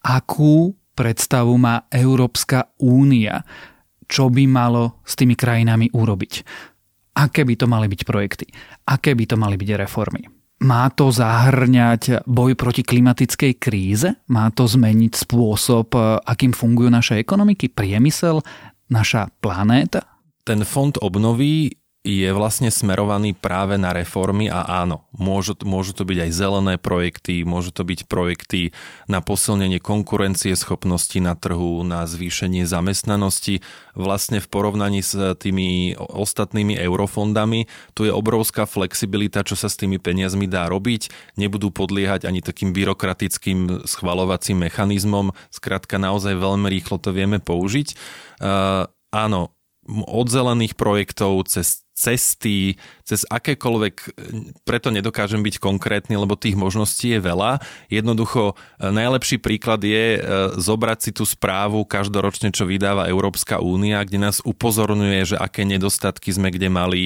Akú 0.00 0.72
predstavu 0.96 1.52
má 1.60 1.84
Európska 1.92 2.72
únia, 2.80 3.44
čo 4.08 4.32
by 4.32 4.44
malo 4.48 5.04
s 5.04 5.16
tými 5.20 5.36
krajinami 5.36 5.92
urobiť? 5.92 6.32
Aké 7.14 7.46
by 7.46 7.54
to 7.54 7.66
mali 7.70 7.86
byť 7.86 8.00
projekty, 8.02 8.46
aké 8.90 9.14
by 9.14 9.24
to 9.24 9.36
mali 9.38 9.54
byť 9.54 9.70
reformy. 9.78 10.26
Má 10.64 10.86
to 10.94 11.10
zahrňať 11.10 12.24
boj 12.30 12.54
proti 12.54 12.86
klimatickej 12.86 13.52
kríze? 13.58 14.08
Má 14.30 14.48
to 14.54 14.70
zmeniť 14.70 15.26
spôsob, 15.26 15.98
akým 16.22 16.54
fungujú 16.54 16.88
naše 16.88 17.18
ekonomiky, 17.18 17.74
priemysel, 17.74 18.38
naša 18.88 19.34
planéta? 19.42 20.06
Ten 20.46 20.62
fond 20.62 20.94
obnovy 21.02 21.74
je 22.04 22.28
vlastne 22.36 22.68
smerovaný 22.68 23.32
práve 23.32 23.80
na 23.80 23.96
reformy 23.96 24.52
a 24.52 24.84
áno, 24.84 25.08
môžu, 25.16 25.56
môžu 25.64 25.96
to 25.96 26.04
byť 26.04 26.28
aj 26.28 26.30
zelené 26.36 26.74
projekty, 26.76 27.48
môžu 27.48 27.72
to 27.72 27.80
byť 27.80 28.04
projekty 28.04 28.76
na 29.08 29.24
posilnenie 29.24 29.80
konkurencie 29.80 30.52
schopnosti 30.52 31.16
na 31.16 31.32
trhu, 31.32 31.80
na 31.80 32.04
zvýšenie 32.04 32.68
zamestnanosti. 32.68 33.64
Vlastne 33.96 34.44
v 34.44 34.50
porovnaní 34.52 35.00
s 35.00 35.16
tými 35.16 35.96
ostatnými 35.96 36.76
eurofondami 36.76 37.72
tu 37.96 38.04
je 38.04 38.12
obrovská 38.12 38.68
flexibilita, 38.68 39.40
čo 39.40 39.56
sa 39.56 39.72
s 39.72 39.80
tými 39.80 39.96
peniazmi 39.96 40.44
dá 40.44 40.68
robiť. 40.68 41.08
Nebudú 41.40 41.72
podliehať 41.72 42.28
ani 42.28 42.44
takým 42.44 42.76
byrokratickým 42.76 43.88
schvalovacím 43.88 44.68
mechanizmom. 44.68 45.32
Skrátka 45.48 45.96
naozaj 45.96 46.36
veľmi 46.36 46.68
rýchlo 46.68 47.00
to 47.00 47.16
vieme 47.16 47.40
použiť. 47.40 47.96
Uh, 48.44 48.92
áno, 49.08 49.56
od 49.88 50.26
zelených 50.28 50.76
projektov 50.76 51.48
cez 51.48 51.83
cesty, 51.94 52.74
cez 53.06 53.22
akékoľvek, 53.30 53.94
preto 54.66 54.90
nedokážem 54.90 55.46
byť 55.46 55.62
konkrétny, 55.62 56.18
lebo 56.18 56.34
tých 56.34 56.58
možností 56.58 57.14
je 57.14 57.20
veľa. 57.22 57.62
Jednoducho, 57.86 58.58
e, 58.82 58.90
najlepší 58.90 59.38
príklad 59.38 59.78
je 59.86 60.18
e, 60.18 60.20
zobrať 60.58 60.98
si 60.98 61.10
tú 61.14 61.22
správu 61.22 61.86
každoročne, 61.86 62.50
čo 62.50 62.66
vydáva 62.66 63.06
Európska 63.06 63.62
únia, 63.62 64.02
kde 64.02 64.18
nás 64.18 64.42
upozorňuje, 64.42 65.34
že 65.34 65.36
aké 65.38 65.62
nedostatky 65.62 66.34
sme 66.34 66.50
kde 66.50 66.66
mali 66.66 67.02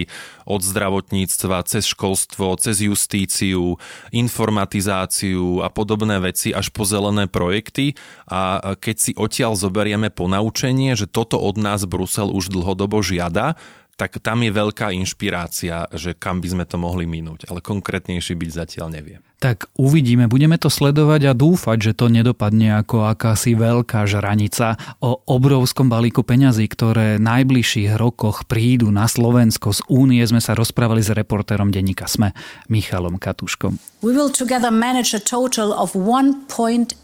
od 0.49 0.65
zdravotníctva, 0.65 1.69
cez 1.69 1.85
školstvo, 1.93 2.57
cez 2.57 2.81
justíciu, 2.81 3.77
informatizáciu 4.09 5.61
a 5.61 5.69
podobné 5.69 6.17
veci 6.17 6.57
až 6.57 6.73
po 6.73 6.89
zelené 6.89 7.29
projekty. 7.29 7.93
A 8.25 8.73
keď 8.81 8.97
si 8.97 9.13
odtiaľ 9.13 9.53
zoberieme 9.53 10.09
ponaučenie, 10.09 10.97
že 10.97 11.05
toto 11.05 11.37
od 11.37 11.61
nás 11.61 11.85
Brusel 11.85 12.33
už 12.33 12.49
dlhodobo 12.49 13.05
žiada, 13.05 13.61
tak 13.99 14.23
tam 14.23 14.47
je 14.47 14.55
veľká 14.55 14.95
inšpirácia, 14.95 15.91
že 15.91 16.15
kam 16.15 16.39
by 16.39 16.49
sme 16.55 16.65
to 16.71 16.79
mohli 16.79 17.03
minúť, 17.03 17.51
ale 17.51 17.59
konkrétnejšie 17.59 18.39
byť 18.39 18.51
zatiaľ 18.55 18.95
neviem. 18.95 19.19
Tak 19.43 19.71
uvidíme, 19.75 20.31
budeme 20.31 20.55
to 20.59 20.71
sledovať 20.71 21.31
a 21.31 21.33
dúfať, 21.35 21.79
že 21.91 21.93
to 21.99 22.07
nedopadne 22.11 22.79
ako 22.79 23.11
akási 23.11 23.59
veľká 23.59 24.07
žranica 24.07 24.79
o 25.03 25.19
obrovskom 25.27 25.91
balíku 25.91 26.23
peňazí, 26.23 26.67
ktoré 26.71 27.19
v 27.19 27.27
najbližších 27.27 27.99
rokoch 27.99 28.47
prídu 28.47 28.91
na 28.91 29.11
Slovensko. 29.11 29.75
Z 29.75 29.83
Únie 29.91 30.23
sme 30.27 30.43
sa 30.43 30.55
rozprávali 30.55 31.03
s 31.03 31.11
reportérom 31.11 31.71
denníka 31.71 32.07
SME, 32.07 32.35
Michalom 32.71 33.19
Katuškom. 33.19 33.79
We 34.03 34.15
will 34.15 34.31
together 34.31 34.71
manage 34.71 35.11
a 35.15 35.23
total 35.23 35.75
of 35.75 35.95
1.8 35.95 36.95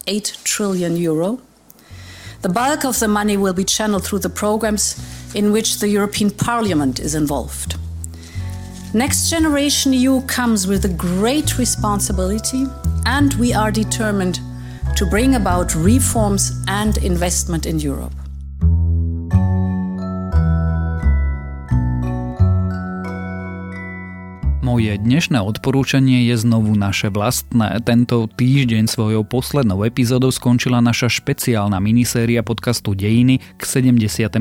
trillion 0.46 0.94
euro. 0.98 1.42
The 2.42 2.50
bulk 2.50 2.84
of 2.86 2.98
the 2.98 3.08
money 3.08 3.38
will 3.38 3.54
be 3.54 3.64
channeled 3.64 4.06
through 4.06 4.22
the 4.22 4.30
programs 4.30 4.98
in 5.34 5.52
which 5.52 5.78
the 5.78 5.88
European 5.88 6.30
Parliament 6.30 7.00
is 7.00 7.14
involved. 7.14 7.76
Next 8.94 9.28
Generation 9.28 9.92
EU 9.92 10.22
comes 10.22 10.66
with 10.66 10.84
a 10.84 10.88
great 10.88 11.58
responsibility, 11.58 12.66
and 13.06 13.34
we 13.34 13.52
are 13.52 13.70
determined 13.70 14.38
to 14.96 15.04
bring 15.06 15.34
about 15.34 15.74
reforms 15.74 16.52
and 16.68 16.96
investment 16.98 17.66
in 17.66 17.80
Europe. 17.80 18.14
Moje 24.74 24.98
dnešné 24.98 25.38
odporúčanie 25.38 26.26
je 26.26 26.34
znovu 26.34 26.74
naše 26.74 27.06
vlastné. 27.06 27.78
Tento 27.86 28.26
týždeň 28.26 28.90
svojou 28.90 29.22
poslednou 29.22 29.86
epizódou 29.86 30.34
skončila 30.34 30.82
naša 30.82 31.06
špeciálna 31.14 31.78
miniséria 31.78 32.42
podcastu 32.42 32.98
Dejiny 32.98 33.38
k 33.54 33.62
75. 33.62 34.34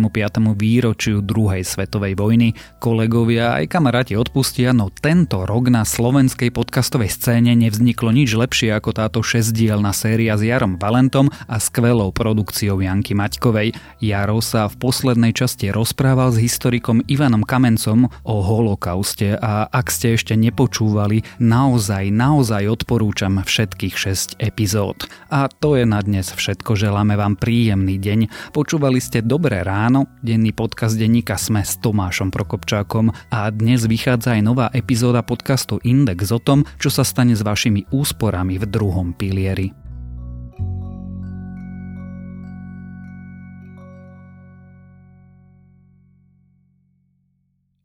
výročiu 0.57 1.21
druhej 1.21 1.61
svetovej 1.61 2.17
vojny. 2.17 2.57
Kolegovia 2.81 3.61
aj 3.61 3.77
kamaráti 3.77 4.17
odpustia, 4.17 4.73
no 4.73 4.89
tento 4.89 5.45
rok 5.45 5.69
na 5.69 5.85
slovenskej 5.85 6.49
podcastovej 6.49 7.13
scéne 7.13 7.53
nevzniklo 7.53 8.09
nič 8.09 8.33
lepšie 8.33 8.73
ako 8.73 8.89
táto 8.89 9.21
šesdielna 9.21 9.93
séria 9.93 10.33
s 10.33 10.41
Jarom 10.41 10.81
Valentom 10.81 11.29
a 11.45 11.61
skvelou 11.61 12.09
produkciou 12.09 12.81
Janky 12.81 13.13
Maťkovej. 13.13 13.77
Jaro 14.01 14.41
sa 14.41 14.65
v 14.65 14.81
poslednej 14.81 15.37
časti 15.37 15.69
rozprával 15.69 16.33
s 16.33 16.41
historikom 16.41 17.05
Ivanom 17.05 17.45
Kamencom 17.45 18.09
o 18.25 18.41
holokauste 18.41 19.37
a 19.37 19.69
ak 19.69 19.93
ste 19.93 20.22
ešte 20.23 20.39
nepočúvali, 20.39 21.19
naozaj, 21.43 22.07
naozaj 22.07 22.71
odporúčam 22.71 23.43
všetkých 23.43 23.91
6 24.39 24.39
epizód. 24.39 25.03
A 25.27 25.51
to 25.51 25.75
je 25.75 25.83
na 25.83 25.99
dnes 25.99 26.31
všetko, 26.31 26.79
želáme 26.79 27.19
vám 27.19 27.35
príjemný 27.35 27.99
deň. 27.99 28.31
Počúvali 28.55 29.03
ste 29.03 29.19
Dobré 29.19 29.67
ráno, 29.67 30.07
denný 30.23 30.55
podcast 30.55 30.95
denníka 30.95 31.35
Sme 31.35 31.67
s 31.67 31.75
Tomášom 31.83 32.31
Prokopčákom 32.31 33.11
a 33.35 33.51
dnes 33.51 33.83
vychádza 33.83 34.39
aj 34.39 34.41
nová 34.47 34.71
epizóda 34.71 35.19
podcastu 35.27 35.83
Index 35.83 36.31
o 36.31 36.39
tom, 36.39 36.63
čo 36.79 36.87
sa 36.87 37.03
stane 37.03 37.35
s 37.35 37.43
vašimi 37.43 37.91
úsporami 37.91 38.55
v 38.55 38.63
druhom 38.63 39.11
pilieri. 39.11 39.82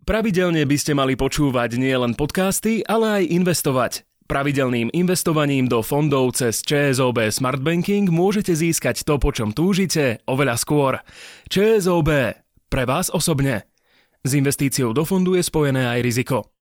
Pravidelne 0.09 0.64
by 0.64 0.77
ste 0.81 0.97
mali 0.97 1.21
počúvať 1.21 1.77
nielen 1.77 2.16
podcasty, 2.16 2.81
ale 2.81 3.21
aj 3.21 3.25
investovať. 3.29 3.92
Pravidelným 4.25 4.88
investovaním 4.97 5.68
do 5.68 5.85
fondov 5.85 6.33
cez 6.33 6.64
ČSOB 6.64 7.29
Smart 7.29 7.61
Banking 7.61 8.09
môžete 8.09 8.57
získať 8.57 9.05
to, 9.05 9.21
po 9.21 9.37
čom 9.37 9.53
túžite, 9.53 10.25
oveľa 10.25 10.57
skôr. 10.57 11.05
ČSOB. 11.53 12.09
Pre 12.73 12.85
vás 12.88 13.12
osobne. 13.12 13.68
S 14.25 14.33
investíciou 14.33 14.97
do 14.97 15.05
fondu 15.05 15.37
je 15.37 15.44
spojené 15.44 15.85
aj 15.85 16.01
riziko. 16.01 16.57